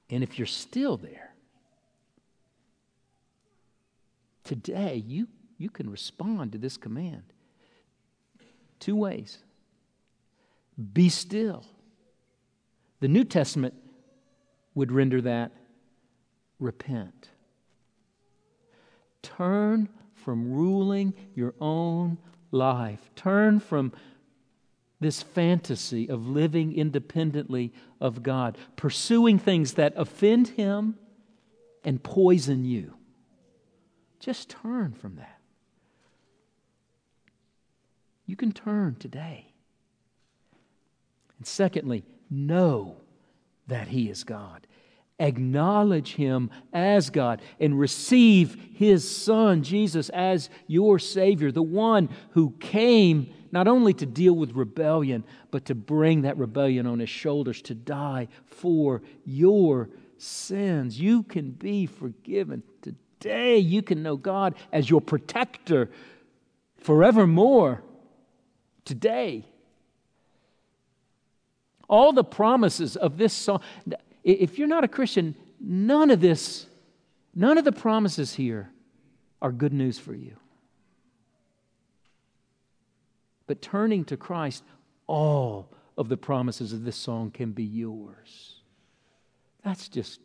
And 0.09 0.23
if 0.23 0.37
you're 0.37 0.45
still 0.45 0.97
there, 0.97 1.33
today 4.43 5.01
you, 5.07 5.29
you 5.57 5.69
can 5.69 5.89
respond 5.89 6.51
to 6.51 6.57
this 6.57 6.75
command 6.75 7.23
two 8.81 8.97
ways. 8.97 9.37
Be 10.81 11.09
still. 11.09 11.65
The 12.99 13.07
New 13.07 13.23
Testament 13.23 13.73
would 14.73 14.91
render 14.91 15.21
that 15.21 15.51
repent. 16.59 17.29
Turn 19.21 19.89
from 20.13 20.51
ruling 20.51 21.13
your 21.35 21.53
own 21.59 22.17
life. 22.51 23.11
Turn 23.15 23.59
from 23.59 23.91
this 24.99 25.21
fantasy 25.21 26.07
of 26.09 26.27
living 26.27 26.73
independently 26.73 27.73
of 27.99 28.21
God, 28.21 28.57
pursuing 28.75 29.39
things 29.39 29.73
that 29.73 29.93
offend 29.95 30.49
Him 30.49 30.97
and 31.83 32.01
poison 32.01 32.63
you. 32.65 32.95
Just 34.19 34.49
turn 34.49 34.93
from 34.93 35.15
that. 35.15 35.39
You 38.27 38.35
can 38.35 38.51
turn 38.51 38.95
today. 38.95 39.50
And 41.41 41.47
secondly, 41.47 42.03
know 42.29 42.97
that 43.65 43.87
He 43.87 44.11
is 44.11 44.23
God. 44.23 44.67
Acknowledge 45.19 46.13
Him 46.13 46.51
as 46.71 47.09
God 47.09 47.41
and 47.59 47.79
receive 47.79 48.55
His 48.75 49.09
Son, 49.09 49.63
Jesus, 49.63 50.09
as 50.09 50.51
your 50.67 50.99
Savior, 50.99 51.51
the 51.51 51.63
one 51.63 52.09
who 52.33 52.51
came 52.59 53.33
not 53.51 53.67
only 53.67 53.91
to 53.95 54.05
deal 54.05 54.33
with 54.33 54.51
rebellion, 54.51 55.23
but 55.49 55.65
to 55.65 55.73
bring 55.73 56.21
that 56.21 56.37
rebellion 56.37 56.85
on 56.85 56.99
his 56.99 57.09
shoulders 57.09 57.59
to 57.63 57.73
die 57.73 58.27
for 58.45 59.01
your 59.25 59.89
sins. 60.19 60.99
You 60.99 61.23
can 61.23 61.49
be 61.49 61.87
forgiven 61.87 62.61
today. 62.83 63.57
You 63.57 63.81
can 63.81 64.03
know 64.03 64.15
God 64.15 64.53
as 64.71 64.91
your 64.91 65.01
protector 65.01 65.89
forevermore 66.77 67.81
today. 68.85 69.47
All 71.91 72.13
the 72.13 72.23
promises 72.23 72.95
of 72.95 73.17
this 73.17 73.33
song, 73.33 73.61
if 74.23 74.57
you're 74.57 74.67
not 74.67 74.85
a 74.85 74.87
Christian, 74.87 75.35
none 75.59 76.09
of 76.09 76.21
this, 76.21 76.65
none 77.35 77.57
of 77.57 77.65
the 77.65 77.73
promises 77.73 78.33
here 78.33 78.71
are 79.41 79.51
good 79.51 79.73
news 79.73 79.99
for 79.99 80.15
you. 80.15 80.37
But 83.45 83.61
turning 83.61 84.05
to 84.05 84.15
Christ, 84.15 84.63
all 85.05 85.67
of 85.97 86.07
the 86.07 86.15
promises 86.15 86.71
of 86.71 86.85
this 86.85 86.95
song 86.95 87.29
can 87.29 87.51
be 87.51 87.65
yours. 87.65 88.61
That's 89.65 89.89
just 89.89 90.21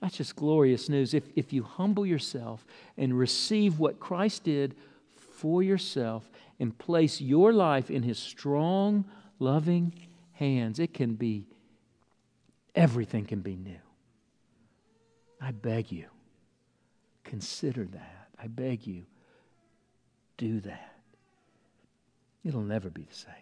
that's 0.00 0.16
just 0.16 0.36
glorious 0.36 0.88
news. 0.88 1.12
If, 1.12 1.24
if 1.34 1.52
you 1.52 1.64
humble 1.64 2.06
yourself 2.06 2.64
and 2.96 3.18
receive 3.18 3.80
what 3.80 3.98
Christ 3.98 4.44
did 4.44 4.76
for 5.16 5.60
yourself 5.60 6.30
and 6.60 6.78
place 6.78 7.20
your 7.20 7.52
life 7.52 7.90
in 7.90 8.04
His 8.04 8.16
strong, 8.16 9.04
loving 9.40 9.92
hands, 10.38 10.78
it 10.78 10.94
can 10.94 11.14
be, 11.14 11.46
everything 12.74 13.24
can 13.24 13.40
be 13.40 13.56
new. 13.56 13.80
I 15.40 15.50
beg 15.50 15.92
you, 15.92 16.06
consider 17.24 17.84
that. 17.84 18.28
I 18.40 18.46
beg 18.46 18.86
you, 18.86 19.04
do 20.36 20.60
that. 20.60 20.94
It'll 22.44 22.62
never 22.62 22.88
be 22.88 23.02
the 23.02 23.14
same. 23.14 23.34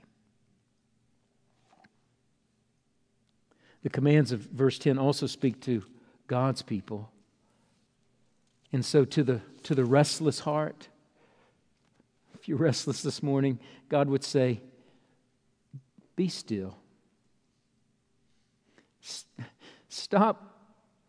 The 3.82 3.90
commands 3.90 4.32
of 4.32 4.40
verse 4.40 4.78
10 4.78 4.98
also 4.98 5.26
speak 5.26 5.60
to 5.62 5.84
God's 6.26 6.62
people. 6.62 7.10
And 8.72 8.84
so, 8.84 9.04
to 9.04 9.22
the, 9.22 9.40
to 9.62 9.74
the 9.74 9.84
restless 9.84 10.40
heart, 10.40 10.88
if 12.34 12.48
you're 12.48 12.58
restless 12.70 13.02
this 13.02 13.22
morning, 13.22 13.60
God 13.88 14.08
would 14.08 14.24
say, 14.24 14.60
Be 16.16 16.28
still. 16.28 16.76
Stop, 19.88 20.58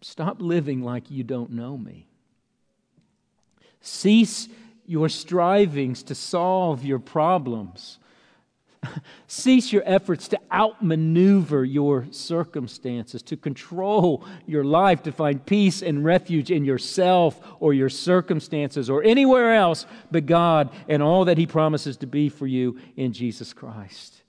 stop 0.02 0.42
living 0.42 0.82
like 0.82 1.12
you 1.12 1.24
don't 1.24 1.52
know 1.52 1.78
me. 1.78 2.08
Cease 3.82 4.48
your 4.86 5.10
strivings 5.10 6.04
to 6.04 6.16
solve 6.16 6.84
your 6.84 7.00
problems. 7.00 8.00
Cease 9.28 9.74
your 9.74 9.84
efforts 9.86 10.28
to 10.30 10.40
outmaneuver 10.52 11.66
your 11.66 12.08
circumstances, 12.12 13.22
to 13.24 13.36
control 13.36 14.26
your 14.46 14.64
life, 14.64 15.04
to 15.04 15.12
find 15.12 15.46
peace 15.46 15.82
and 15.82 16.06
refuge 16.06 16.52
in 16.52 16.64
yourself 16.64 17.40
or 17.60 17.74
your 17.74 17.90
circumstances 17.90 18.90
or 18.90 19.04
anywhere 19.04 19.54
else 19.54 19.86
but 20.12 20.26
God 20.26 20.70
and 20.88 21.04
all 21.04 21.26
that 21.26 21.38
He 21.38 21.46
promises 21.46 21.98
to 21.98 22.08
be 22.08 22.30
for 22.30 22.48
you 22.48 22.80
in 22.96 23.14
Jesus 23.14 23.54
Christ. 23.54 24.22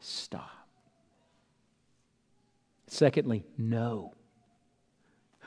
Stop. 0.00 0.53
Secondly, 2.94 3.44
know. 3.58 4.12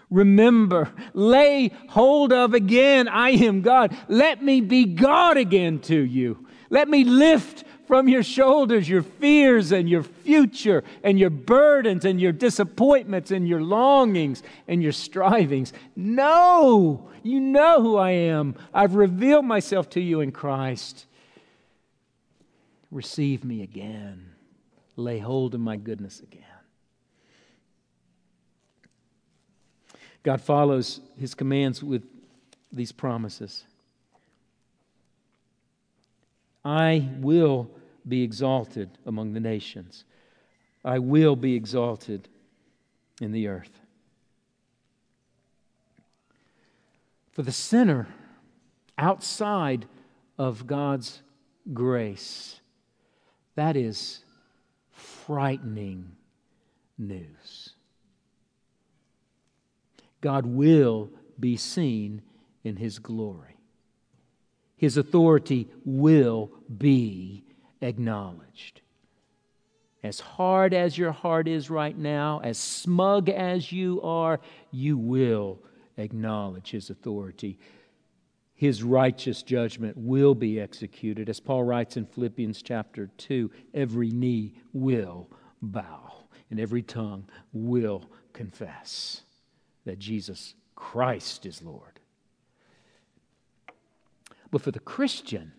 Remember, 0.09 0.91
lay 1.13 1.71
hold 1.89 2.33
of 2.33 2.53
again, 2.53 3.07
I 3.07 3.29
am 3.31 3.61
God. 3.61 3.97
Let 4.09 4.43
me 4.43 4.59
be 4.59 4.83
God 4.83 5.37
again 5.37 5.79
to 5.81 5.97
you. 5.97 6.45
Let 6.69 6.89
me 6.89 7.05
lift 7.05 7.63
from 7.87 8.09
your 8.09 8.23
shoulders 8.23 8.89
your 8.89 9.01
fears 9.01 9.71
and 9.71 9.89
your 9.89 10.03
future 10.03 10.83
and 11.03 11.17
your 11.17 11.29
burdens 11.29 12.03
and 12.03 12.19
your 12.19 12.33
disappointments 12.33 13.31
and 13.31 13.47
your 13.47 13.61
longings 13.61 14.43
and 14.67 14.83
your 14.83 14.91
strivings. 14.91 15.71
No, 15.95 17.09
you 17.23 17.39
know 17.39 17.81
who 17.81 17.95
I 17.95 18.11
am. 18.11 18.55
I've 18.73 18.95
revealed 18.95 19.45
myself 19.45 19.89
to 19.91 20.01
you 20.01 20.19
in 20.19 20.33
Christ. 20.33 21.05
Receive 22.91 23.45
me 23.45 23.61
again. 23.63 24.31
Lay 24.97 25.19
hold 25.19 25.53
of 25.53 25.61
my 25.61 25.77
goodness 25.77 26.19
again. 26.19 26.43
God 30.27 30.41
follows 30.41 30.99
his 31.17 31.33
commands 31.33 31.81
with 31.81 32.03
these 32.69 32.91
promises. 32.91 33.63
I 36.65 37.07
will 37.21 37.69
be 38.05 38.23
exalted 38.23 38.89
among 39.05 39.31
the 39.31 39.39
nations. 39.39 40.03
I 40.83 40.99
will 40.99 41.37
be 41.37 41.55
exalted 41.55 42.27
in 43.21 43.31
the 43.31 43.47
earth. 43.47 43.71
For 47.31 47.41
the 47.41 47.53
sinner 47.53 48.07
outside 48.97 49.85
of 50.37 50.67
God's 50.67 51.21
grace, 51.73 52.59
that 53.55 53.77
is 53.77 54.25
frightening 54.91 56.17
news. 56.97 57.76
God 60.27 60.45
will 60.45 61.09
be 61.39 61.55
seen 61.55 62.21
in 62.65 62.75
his 62.75 62.99
glory. 62.99 63.55
His 64.75 64.97
authority 64.97 65.69
will 65.85 66.51
be 66.77 67.45
acknowledged. 67.79 68.81
As 70.03 70.19
hard 70.19 70.73
as 70.73 70.97
your 70.97 71.13
heart 71.13 71.47
is 71.47 71.69
right 71.69 71.97
now, 71.97 72.41
as 72.43 72.57
smug 72.57 73.29
as 73.29 73.71
you 73.71 74.01
are, 74.01 74.41
you 74.69 74.97
will 74.97 75.59
acknowledge 75.95 76.71
His 76.71 76.89
authority. 76.89 77.57
His 78.53 78.83
righteous 78.83 79.43
judgment 79.43 79.95
will 79.95 80.35
be 80.35 80.59
executed. 80.59 81.29
As 81.29 81.39
Paul 81.39 81.63
writes 81.63 81.95
in 81.95 82.05
Philippians 82.05 82.61
chapter 82.61 83.09
2, 83.17 83.49
every 83.73 84.09
knee 84.09 84.55
will 84.73 85.29
bow 85.61 86.11
and 86.51 86.59
every 86.59 86.83
tongue 86.83 87.29
will 87.53 88.03
confess 88.33 89.21
that 89.87 89.99
Jesus 89.99 90.53
Christ 90.75 91.45
is 91.45 91.63
Lord. 91.63 92.01
But 94.51 94.61
for 94.61 94.71
the 94.71 94.81
Christian, 94.81 95.53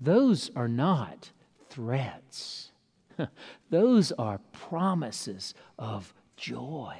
those 0.00 0.50
are 0.56 0.68
not 0.68 1.30
threats, 1.70 2.72
those 3.70 4.10
are 4.12 4.40
promises 4.52 5.54
of 5.78 6.12
joy. 6.36 6.96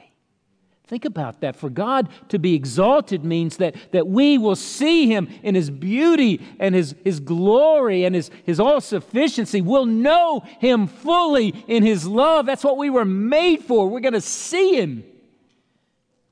Think 0.86 1.05
about 1.05 1.41
that. 1.41 1.57
For 1.57 1.68
God 1.68 2.09
to 2.28 2.39
be 2.39 2.55
exalted 2.55 3.24
means 3.24 3.57
that, 3.59 3.74
that 3.91 4.07
we 4.07 4.39
will 4.39 4.57
see 4.57 5.07
Him 5.07 5.28
in 5.43 5.57
His 5.57 5.70
beauty 5.70 6.41
and 6.61 6.74
His, 6.74 6.95
his 7.05 7.20
glory 7.20 8.05
and 8.05 8.14
His, 8.14 8.30
his 8.45 8.59
all 8.59 8.80
sufficiency. 8.80 9.61
We'll 9.61 9.86
know 9.86 10.41
Him 10.61 10.86
fully 10.86 11.49
in 11.66 11.82
His 11.82 12.07
love. 12.07 12.47
That's 12.47 12.64
what 12.64 12.78
we 12.78 12.91
were 12.91 13.05
made 13.05 13.64
for. 13.64 13.89
We're 13.89 14.01
going 14.01 14.14
to 14.14 14.20
see 14.20 14.76
Him, 14.76 15.05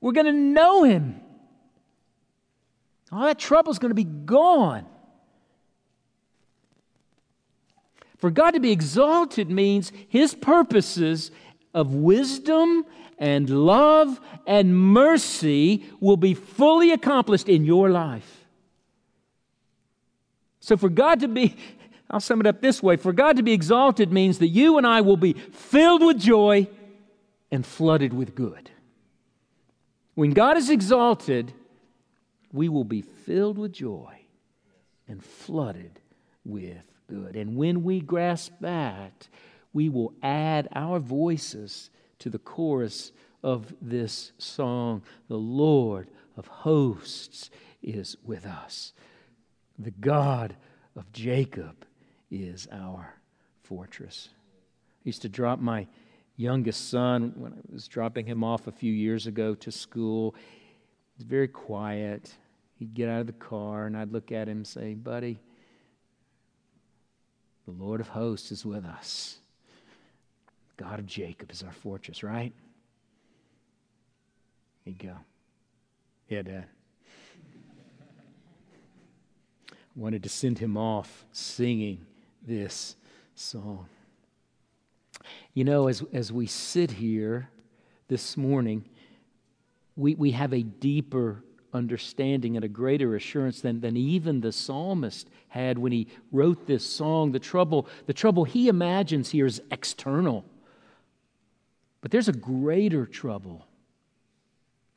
we're 0.01 0.13
going 0.13 0.27
to 0.27 0.33
know 0.33 0.85
Him. 0.85 1.21
All 3.13 3.25
that 3.25 3.39
trouble 3.39 3.73
is 3.73 3.79
going 3.79 3.91
to 3.91 3.95
be 3.95 4.05
gone. 4.05 4.87
For 8.19 8.31
God 8.31 8.53
to 8.53 8.61
be 8.61 8.73
exalted 8.73 9.51
means 9.51 9.93
his 10.09 10.35
purposes 10.35 11.31
of 11.75 11.95
wisdom 11.95 12.85
and 13.19 13.49
love 13.49 14.21
and 14.47 14.77
mercy 14.77 15.85
will 16.01 16.17
be 16.17 16.35
fully 16.35 16.93
accomplished 16.93 17.49
in 17.49 17.65
your 17.65 17.91
life. 17.91 18.45
So, 20.61 20.77
for 20.77 20.89
God 20.89 21.21
to 21.21 21.29
be, 21.29 21.55
I'll 22.11 22.21
sum 22.21 22.41
it 22.41 22.47
up 22.47 22.61
this 22.61 22.83
way 22.83 22.97
for 22.97 23.13
God 23.13 23.37
to 23.37 23.43
be 23.43 23.53
exalted 23.53 24.13
means 24.13 24.39
that 24.39 24.49
you 24.49 24.79
and 24.79 24.87
I 24.87 25.03
will 25.03 25.17
be 25.17 25.35
filled 25.35 26.05
with 26.05 26.19
joy 26.19 26.69
and 27.51 27.65
flooded 27.65 28.13
with 28.13 28.35
good. 28.35 28.71
When 30.17 30.31
God 30.31 30.57
is 30.57 30.71
exalted, 30.71 31.53
we 32.51 32.71
will 32.71 32.85
be 32.85 33.03
filled 33.03 33.59
with 33.59 33.73
joy 33.73 34.19
and 35.07 35.23
flooded 35.23 36.01
with 36.43 36.83
good. 37.07 37.37
And 37.37 37.55
when 37.55 37.85
we 37.85 38.01
grasp 38.01 38.55
that, 38.63 39.29
we 39.75 39.91
will 39.91 40.15
add 40.23 40.69
our 40.75 41.01
voices 41.01 41.91
to 42.21 42.31
the 42.31 42.39
chorus 42.39 43.13
of 43.43 43.75
this 43.83 44.33
song 44.39 45.03
The 45.29 45.37
Lord 45.37 46.09
of 46.39 46.47
hosts 46.47 47.51
is 47.83 48.17
with 48.25 48.47
us. 48.47 48.95
The 49.79 49.91
God 49.91 50.57
of 50.97 51.13
Jacob 51.13 51.85
is 52.31 52.67
our 52.73 53.17
fortress. 53.65 54.31
I 54.33 55.03
used 55.05 55.21
to 55.23 55.29
drop 55.29 55.61
my 55.61 55.87
youngest 56.37 56.91
son 56.91 57.33
when 57.37 57.53
I 57.53 57.73
was 57.73 57.89
dropping 57.89 58.27
him 58.27 58.45
off 58.45 58.67
a 58.67 58.73
few 58.73 58.93
years 58.93 59.27
ago 59.27 59.55
to 59.57 59.73
school. 59.73 60.35
He 61.17 61.19
was 61.19 61.27
very 61.27 61.49
quiet. 61.49 62.35
He'd 62.79 62.95
get 62.95 63.09
out 63.09 63.21
of 63.23 63.27
the 63.27 63.33
car 63.33 63.87
and 63.87 63.97
I'd 63.97 64.13
look 64.13 64.33
at 64.33 64.49
him 64.49 64.59
and 64.59 64.67
say, 64.67 64.95
Buddy, 64.95 65.39
The 67.67 67.73
Lord 67.73 68.01
of 68.01 68.09
hosts 68.09 68.53
is 68.53 68.65
with 68.65 68.85
us. 68.85 69.39
God 70.77 70.99
of 70.99 71.07
Jacob 71.07 71.51
is 71.51 71.63
our 71.63 71.73
fortress, 71.73 72.23
right? 72.23 72.53
He'd 74.85 74.99
go. 74.99 75.17
Yeah, 76.29 76.43
Dad. 76.43 76.67
I 79.71 79.75
wanted 79.95 80.23
to 80.25 80.29
send 80.29 80.59
him 80.59 80.77
off 80.77 81.25
singing 81.33 82.05
this 82.47 82.97
song. 83.35 83.89
You 85.57 85.65
know, 85.65 85.89
as, 85.89 86.05
as 86.13 86.31
we 86.31 86.47
sit 86.47 86.91
here 86.91 87.49
this 88.09 88.37
morning, 88.37 88.85
we, 89.97 90.15
we 90.15 90.33
have 90.33 90.53
a 90.53 90.63
deeper 90.63 91.43
understanding 91.73 92.57
and 92.57 92.65
a 92.65 92.69
greater 92.69 93.17
assurance 93.17 93.63
than, 93.63 93.81
than 93.81 93.97
even 93.97 94.43
the 94.43 94.53
psalmist 94.53 95.31
had 95.49 95.79
when 95.79 95.93
he 95.93 96.09
wrote 96.31 96.67
this 96.67 96.85
song. 96.85 97.33
The 97.33 97.39
trouble, 97.39 97.89
the 98.05 98.13
trouble 98.13 98.45
he 98.45 98.69
imagines 98.69 99.31
here 99.31 99.47
is 99.47 99.63
external. 99.71 100.45
But 102.03 102.11
there's 102.11 102.29
a 102.29 102.35
greater 102.35 103.07
trouble 103.07 103.67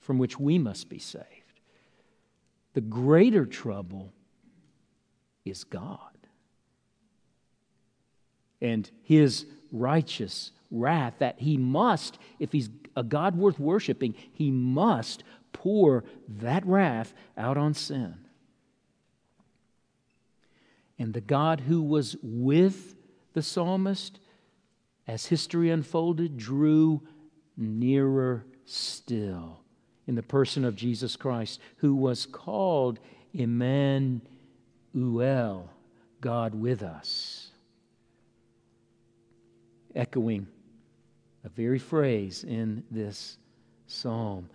from 0.02 0.18
which 0.18 0.38
we 0.38 0.60
must 0.60 0.90
be 0.90 1.00
saved. 1.00 1.26
The 2.74 2.82
greater 2.82 3.46
trouble 3.46 4.12
is 5.46 5.64
God. 5.64 6.09
And 8.62 8.90
his 9.04 9.46
righteous 9.72 10.52
wrath 10.72 11.16
that 11.20 11.40
he 11.40 11.58
must, 11.58 12.18
if 12.40 12.52
he's 12.52 12.70
a 12.96 13.04
God 13.04 13.36
worth 13.36 13.60
worshiping, 13.60 14.16
he 14.32 14.52
must 14.52 15.24
pour 15.54 16.04
that 16.28 16.66
wrath 16.66 17.14
out 17.38 17.58
on 17.58 17.74
sin. 17.74 18.16
And 20.98 21.14
the 21.14 21.22
God 21.22 21.62
who 21.62 21.82
was 21.82 22.18
with 22.22 22.96
the 23.34 23.42
psalmist 23.42 24.20
as 25.08 25.28
history 25.28 25.70
unfolded 25.72 26.38
drew 26.38 27.02
nearer 27.56 28.46
still 28.66 29.62
in 30.08 30.16
the 30.16 30.24
person 30.24 30.66
of 30.66 30.76
Jesus 30.76 31.16
Christ, 31.16 31.60
who 31.78 31.96
was 31.96 32.26
called 32.26 33.00
Emmanuel, 33.34 34.22
God 36.20 36.56
with 36.56 36.84
us. 36.84 37.39
Echoing 39.96 40.48
a 41.44 41.50
very 41.50 41.80
phrase 41.80 42.44
in 42.44 42.84
this 42.92 43.38
psalm. 43.88 44.50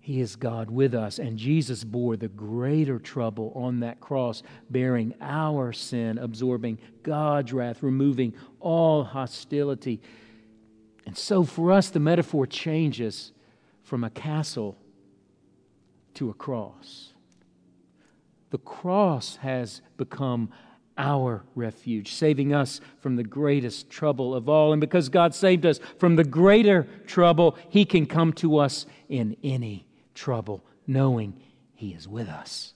He 0.00 0.20
is 0.20 0.34
God 0.34 0.68
with 0.68 0.94
us, 0.94 1.20
and 1.20 1.38
Jesus 1.38 1.84
bore 1.84 2.16
the 2.16 2.26
greater 2.26 2.98
trouble 2.98 3.52
on 3.54 3.80
that 3.80 4.00
cross, 4.00 4.42
bearing 4.68 5.14
our 5.20 5.72
sin, 5.72 6.18
absorbing 6.18 6.78
God's 7.04 7.52
wrath, 7.52 7.84
removing 7.84 8.34
all 8.58 9.04
hostility. 9.04 10.00
And 11.06 11.16
so 11.16 11.44
for 11.44 11.70
us, 11.70 11.90
the 11.90 12.00
metaphor 12.00 12.46
changes 12.46 13.30
from 13.84 14.02
a 14.02 14.10
castle 14.10 14.76
to 16.14 16.30
a 16.30 16.34
cross. 16.34 17.12
The 18.50 18.58
cross 18.58 19.36
has 19.36 19.82
become 19.96 20.50
our 20.98 21.42
refuge, 21.54 22.12
saving 22.12 22.52
us 22.52 22.80
from 22.98 23.16
the 23.16 23.24
greatest 23.24 23.90
trouble 23.90 24.34
of 24.34 24.48
all. 24.48 24.72
And 24.72 24.80
because 24.80 25.08
God 25.08 25.34
saved 25.34 25.64
us 25.64 25.80
from 25.98 26.16
the 26.16 26.24
greater 26.24 26.86
trouble, 27.06 27.56
He 27.68 27.84
can 27.84 28.06
come 28.06 28.32
to 28.34 28.58
us 28.58 28.86
in 29.08 29.36
any 29.42 29.86
trouble, 30.14 30.64
knowing 30.86 31.40
He 31.74 31.90
is 31.90 32.08
with 32.08 32.28
us. 32.28 32.74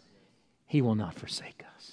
He 0.67 0.83
will 0.83 0.95
not 0.95 1.15
forsake 1.15 1.65
us. 1.77 1.93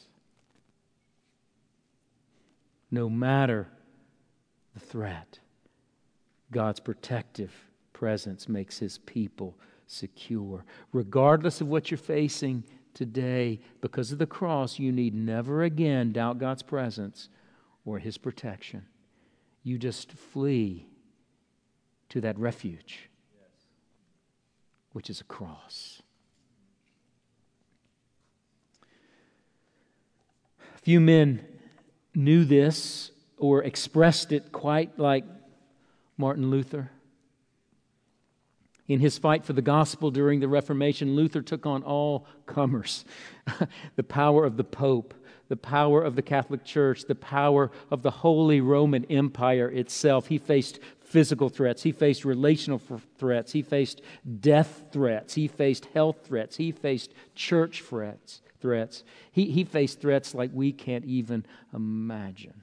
No 2.89 3.09
matter 3.09 3.67
the 4.73 4.79
threat, 4.79 5.39
God's 6.51 6.79
protective 6.79 7.51
presence 7.91 8.47
makes 8.47 8.79
His 8.79 8.97
people 8.99 9.57
secure. 9.87 10.65
Regardless 10.91 11.61
of 11.61 11.67
what 11.67 11.91
you're 11.91 11.97
facing 11.97 12.63
today, 12.93 13.59
because 13.81 14.11
of 14.11 14.19
the 14.19 14.25
cross, 14.25 14.79
you 14.79 14.91
need 14.91 15.13
never 15.13 15.63
again 15.63 16.11
doubt 16.11 16.37
God's 16.37 16.63
presence 16.63 17.29
or 17.85 17.99
His 17.99 18.17
protection. 18.17 18.85
You 19.63 19.77
just 19.77 20.11
flee 20.11 20.87
to 22.09 22.21
that 22.21 22.37
refuge 22.37 23.09
which 24.93 25.09
is 25.09 25.19
a 25.19 25.25
cross. 25.25 26.01
Few 30.83 30.99
men 30.99 31.45
knew 32.15 32.45
this 32.45 33.11
or 33.37 33.63
expressed 33.63 34.31
it 34.31 34.51
quite 34.51 34.97
like 34.97 35.25
Martin 36.17 36.49
Luther. 36.49 36.91
In 38.93 38.99
his 38.99 39.17
fight 39.17 39.43
for 39.43 39.53
the 39.53 39.63
gospel 39.63 40.11
during 40.11 40.39
the 40.39 40.47
Reformation, 40.47 41.15
Luther 41.15 41.41
took 41.41 41.65
on 41.65 41.81
all 41.81 42.27
comers 42.45 43.05
the 43.95 44.03
power 44.03 44.45
of 44.45 44.55
the 44.55 44.63
Pope, 44.63 45.15
the 45.47 45.57
power 45.57 46.03
of 46.03 46.15
the 46.15 46.21
Catholic 46.21 46.63
Church, 46.63 47.05
the 47.05 47.15
power 47.15 47.71
of 47.89 48.03
the 48.03 48.11
Holy 48.11 48.61
Roman 48.61 49.03
Empire 49.05 49.67
itself. 49.67 50.27
He 50.27 50.37
faced 50.37 50.77
physical 51.01 51.49
threats, 51.49 51.81
he 51.81 51.91
faced 51.91 52.23
relational 52.23 52.79
threats, 53.17 53.53
he 53.53 53.63
faced 53.63 54.03
death 54.39 54.83
threats, 54.91 55.33
he 55.33 55.47
faced 55.47 55.85
health 55.95 56.23
threats, 56.23 56.57
he 56.57 56.71
faced 56.71 57.15
church 57.33 57.81
threats. 57.81 58.41
threats. 58.61 59.03
He, 59.31 59.49
he 59.49 59.63
faced 59.63 60.01
threats 60.01 60.35
like 60.35 60.51
we 60.53 60.71
can't 60.71 61.05
even 61.05 61.47
imagine. 61.73 62.61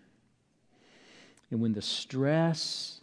And 1.51 1.61
when 1.61 1.73
the 1.73 1.83
stress 1.83 3.01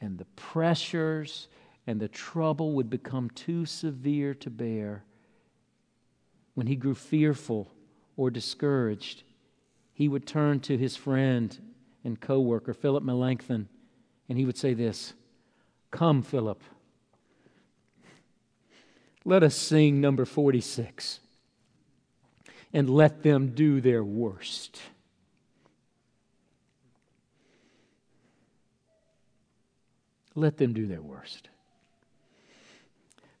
and 0.00 0.16
the 0.16 0.24
pressures 0.36 1.48
and 1.86 2.00
the 2.00 2.08
trouble 2.08 2.72
would 2.72 2.90
become 2.90 3.30
too 3.30 3.64
severe 3.64 4.34
to 4.34 4.50
bear, 4.50 5.04
when 6.54 6.66
he 6.66 6.74
grew 6.74 6.94
fearful 6.94 7.70
or 8.16 8.30
discouraged, 8.30 9.22
he 9.92 10.08
would 10.08 10.26
turn 10.26 10.58
to 10.60 10.76
his 10.76 10.96
friend 10.96 11.58
and 12.02 12.20
co 12.20 12.40
worker, 12.40 12.74
Philip 12.74 13.04
Melanchthon, 13.04 13.68
and 14.28 14.38
he 14.38 14.44
would 14.44 14.56
say 14.56 14.74
this 14.74 15.14
Come, 15.90 16.22
Philip, 16.22 16.62
let 19.24 19.42
us 19.42 19.54
sing 19.54 20.00
number 20.00 20.24
46 20.24 21.20
and 22.72 22.90
let 22.90 23.22
them 23.22 23.54
do 23.54 23.80
their 23.80 24.04
worst. 24.04 24.80
Let 30.34 30.58
them 30.58 30.74
do 30.74 30.86
their 30.86 31.00
worst. 31.00 31.48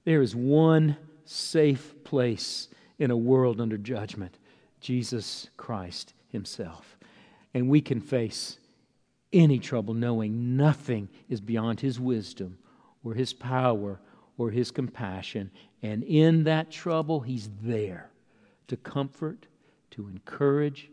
There 0.06 0.22
is 0.22 0.36
one 0.36 0.96
safe 1.24 1.92
place 2.04 2.68
in 2.98 3.10
a 3.10 3.16
world 3.16 3.60
under 3.60 3.76
judgment 3.76 4.38
Jesus 4.80 5.50
Christ 5.56 6.14
Himself. 6.28 6.96
And 7.52 7.68
we 7.68 7.80
can 7.80 8.00
face 8.00 8.58
any 9.32 9.58
trouble 9.58 9.94
knowing 9.94 10.56
nothing 10.56 11.08
is 11.28 11.40
beyond 11.40 11.80
His 11.80 11.98
wisdom 11.98 12.56
or 13.02 13.14
His 13.14 13.32
power 13.32 13.98
or 14.38 14.50
His 14.50 14.70
compassion. 14.70 15.50
And 15.82 16.04
in 16.04 16.44
that 16.44 16.70
trouble, 16.70 17.20
He's 17.20 17.50
there 17.60 18.08
to 18.68 18.76
comfort, 18.76 19.46
to 19.90 20.06
encourage, 20.06 20.88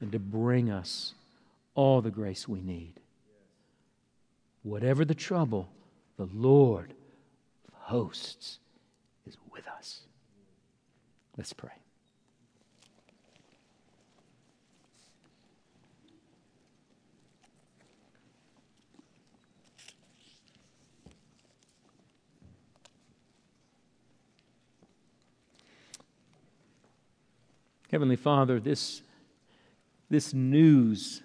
and 0.00 0.12
to 0.12 0.20
bring 0.20 0.70
us 0.70 1.14
all 1.74 2.00
the 2.00 2.10
grace 2.12 2.46
we 2.46 2.60
need. 2.60 3.00
Whatever 4.62 5.04
the 5.04 5.14
trouble, 5.14 5.72
the 6.16 6.28
Lord 6.32 6.94
hosts 7.84 8.58
is 9.26 9.36
with 9.52 9.66
us. 9.68 10.00
Let's 11.36 11.52
pray. 11.52 11.70
Heavenly 27.90 28.16
Father, 28.16 28.58
this, 28.58 29.02
this 30.10 30.34
news, 30.34 31.22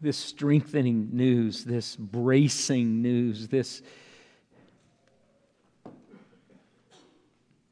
this 0.00 0.16
strengthening 0.16 1.10
news, 1.12 1.64
this 1.64 1.96
bracing 1.96 3.02
news, 3.02 3.48
this, 3.48 3.82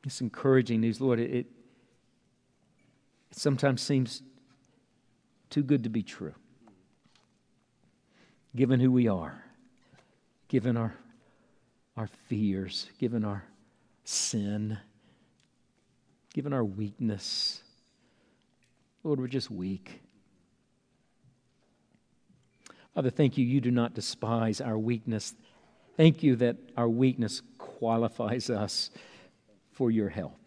this 0.03 0.21
encouraging 0.21 0.81
news, 0.81 1.01
Lord, 1.01 1.21
it, 1.21 1.31
it 1.31 1.47
sometimes 3.31 3.83
seems 3.83 4.23
too 5.51 5.63
good 5.63 5.85
to 5.85 5.91
be 5.91 6.03
true. 6.03 6.35
Given 8.57 8.81
who 8.81 8.91
we 8.91 9.09
are, 9.09 9.45
given 10.49 10.77
our, 10.77 10.95
our 11.97 12.09
fears, 12.29 12.89
given 12.99 13.25
our 13.25 13.45
sin 14.05 14.79
given 16.35 16.53
our 16.53 16.65
weakness, 16.65 17.63
Lord, 19.05 19.21
we're 19.21 19.29
just 19.29 19.53
weak. 19.53 20.03
Father, 22.95 23.11
thank 23.11 23.37
you. 23.37 23.45
You 23.45 23.61
do 23.61 23.73
not 23.73 23.95
despise 23.95 24.61
our 24.61 24.79
weakness. 24.79 25.35
Thank 25.97 26.23
you 26.23 26.37
that 26.37 26.57
our 26.77 26.89
weakness 26.89 27.43
qualifies 27.59 28.51
us 28.51 28.91
for 29.73 29.91
your 29.91 30.09
help. 30.09 30.39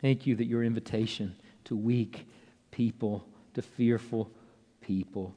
Thank 0.00 0.26
you 0.26 0.34
that 0.36 0.46
your 0.46 0.64
invitation 0.64 1.36
to 1.64 1.76
weak 1.76 2.26
people, 2.70 3.24
to 3.54 3.62
fearful 3.62 4.30
people 4.80 5.34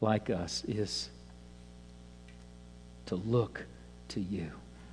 like 0.00 0.28
us, 0.28 0.64
is 0.66 1.08
to 3.06 3.16
look 3.16 3.64
to 4.08 4.20
you, 4.20 4.50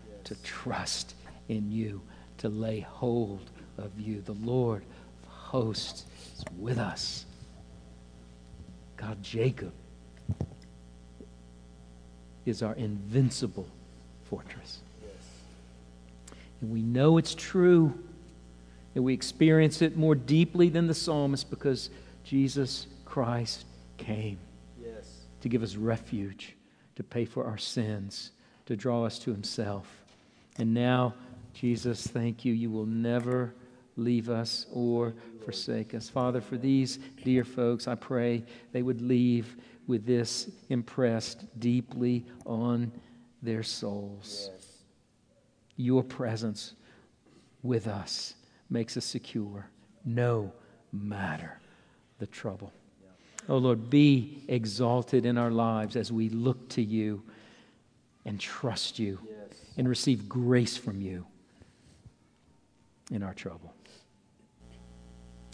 yes. 0.08 0.20
to 0.24 0.36
trust 0.44 1.16
in 1.50 1.72
you, 1.72 2.02
to 2.38 2.48
lay 2.48 2.80
hold 2.80 3.50
of 3.78 4.00
you. 4.00 4.22
The 4.22 4.34
Lord 4.34 4.84
of 5.24 5.30
hosts 5.30 6.06
is 6.36 6.46
with 6.58 6.78
us. 6.78 7.26
God, 8.98 9.22
Jacob 9.22 9.72
is 12.46 12.64
our 12.64 12.74
invincible 12.74 13.68
fortress. 14.24 14.80
Yes. 15.02 15.28
And 16.62 16.72
we 16.72 16.82
know 16.82 17.18
it's 17.18 17.36
true, 17.36 17.94
and 18.96 19.04
we 19.04 19.14
experience 19.14 19.82
it 19.82 19.96
more 19.96 20.16
deeply 20.16 20.70
than 20.70 20.88
the 20.88 20.94
psalmist 20.94 21.50
because 21.50 21.90
Jesus 22.24 22.88
Christ 23.06 23.66
came 23.98 24.40
yes. 24.84 25.26
to 25.42 25.50
give 25.50 25.62
us 25.62 25.76
refuge, 25.76 26.56
to 26.96 27.04
pay 27.04 27.26
for 27.26 27.46
our 27.46 27.58
sins, 27.58 28.32
to 28.66 28.76
draw 28.76 29.06
us 29.06 29.20
to 29.20 29.32
Himself. 29.32 29.88
And 30.58 30.74
now, 30.74 31.14
Jesus, 31.54 32.08
thank 32.08 32.44
you. 32.44 32.54
You 32.54 32.72
will 32.72 32.86
never 32.86 33.54
leave 33.98 34.30
us 34.30 34.66
or 34.72 35.14
forsake 35.44 35.94
us. 35.94 36.10
Father, 36.10 36.42
for 36.42 36.58
these 36.58 37.00
dear 37.24 37.44
folks, 37.44 37.88
I 37.88 37.96
pray 37.96 38.44
they 38.72 38.82
would 38.82 39.02
leave 39.02 39.56
with 39.88 40.06
this 40.06 40.50
impressed 40.70 41.46
deeply 41.60 42.26
on 42.46 42.92
their 43.42 43.64
souls. 43.64 44.50
Yes. 44.54 44.68
Your 45.78 46.04
presence 46.04 46.74
with 47.64 47.88
us 47.88 48.36
makes 48.70 48.98
us 48.98 49.06
secure, 49.06 49.70
no 50.06 50.52
matter 50.92 51.60
the 52.20 52.28
trouble. 52.28 52.74
Oh 53.50 53.58
Lord, 53.58 53.90
be 53.90 54.44
exalted 54.48 55.26
in 55.26 55.38
our 55.38 55.52
lives 55.52 55.96
as 55.96 56.12
we 56.12 56.30
look 56.30 56.68
to 56.70 56.82
you 56.82 57.24
and 58.26 58.40
trust 58.40 59.00
you 59.00 59.20
yes. 59.26 59.58
and 59.78 59.88
receive 59.88 60.28
grace 60.28 60.76
from 60.76 61.00
you 61.00 61.26
in 63.10 63.24
our 63.24 63.34
trouble. 63.34 63.74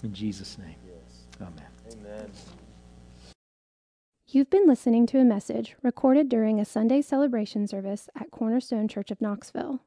In 0.03 0.13
Jesus' 0.13 0.57
name. 0.57 0.75
Yes. 0.85 1.23
Amen. 1.41 1.67
Amen. 1.91 2.31
You've 4.27 4.49
been 4.49 4.67
listening 4.67 5.05
to 5.07 5.19
a 5.19 5.23
message 5.23 5.75
recorded 5.81 6.27
during 6.27 6.59
a 6.59 6.65
Sunday 6.65 7.01
celebration 7.01 7.67
service 7.67 8.09
at 8.19 8.31
Cornerstone 8.31 8.87
Church 8.87 9.11
of 9.11 9.21
Knoxville. 9.21 9.81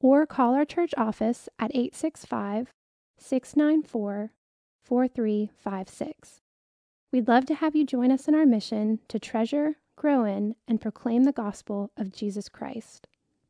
or 0.00 0.26
call 0.26 0.54
our 0.54 0.64
church 0.64 0.94
office 0.98 1.48
at 1.58 1.70
865 1.74 2.72
694 3.18 4.30
4356. 4.84 6.40
We'd 7.12 7.28
love 7.28 7.46
to 7.46 7.54
have 7.54 7.74
you 7.74 7.86
join 7.86 8.10
us 8.10 8.28
in 8.28 8.34
our 8.34 8.44
mission 8.44 8.98
to 9.08 9.18
treasure, 9.18 9.76
grow 10.02 10.24
in, 10.24 10.56
and 10.66 10.80
proclaim 10.80 11.22
the 11.22 11.30
gospel 11.30 11.92
of 11.96 12.10
Jesus 12.10 12.48
Christ. 12.48 13.06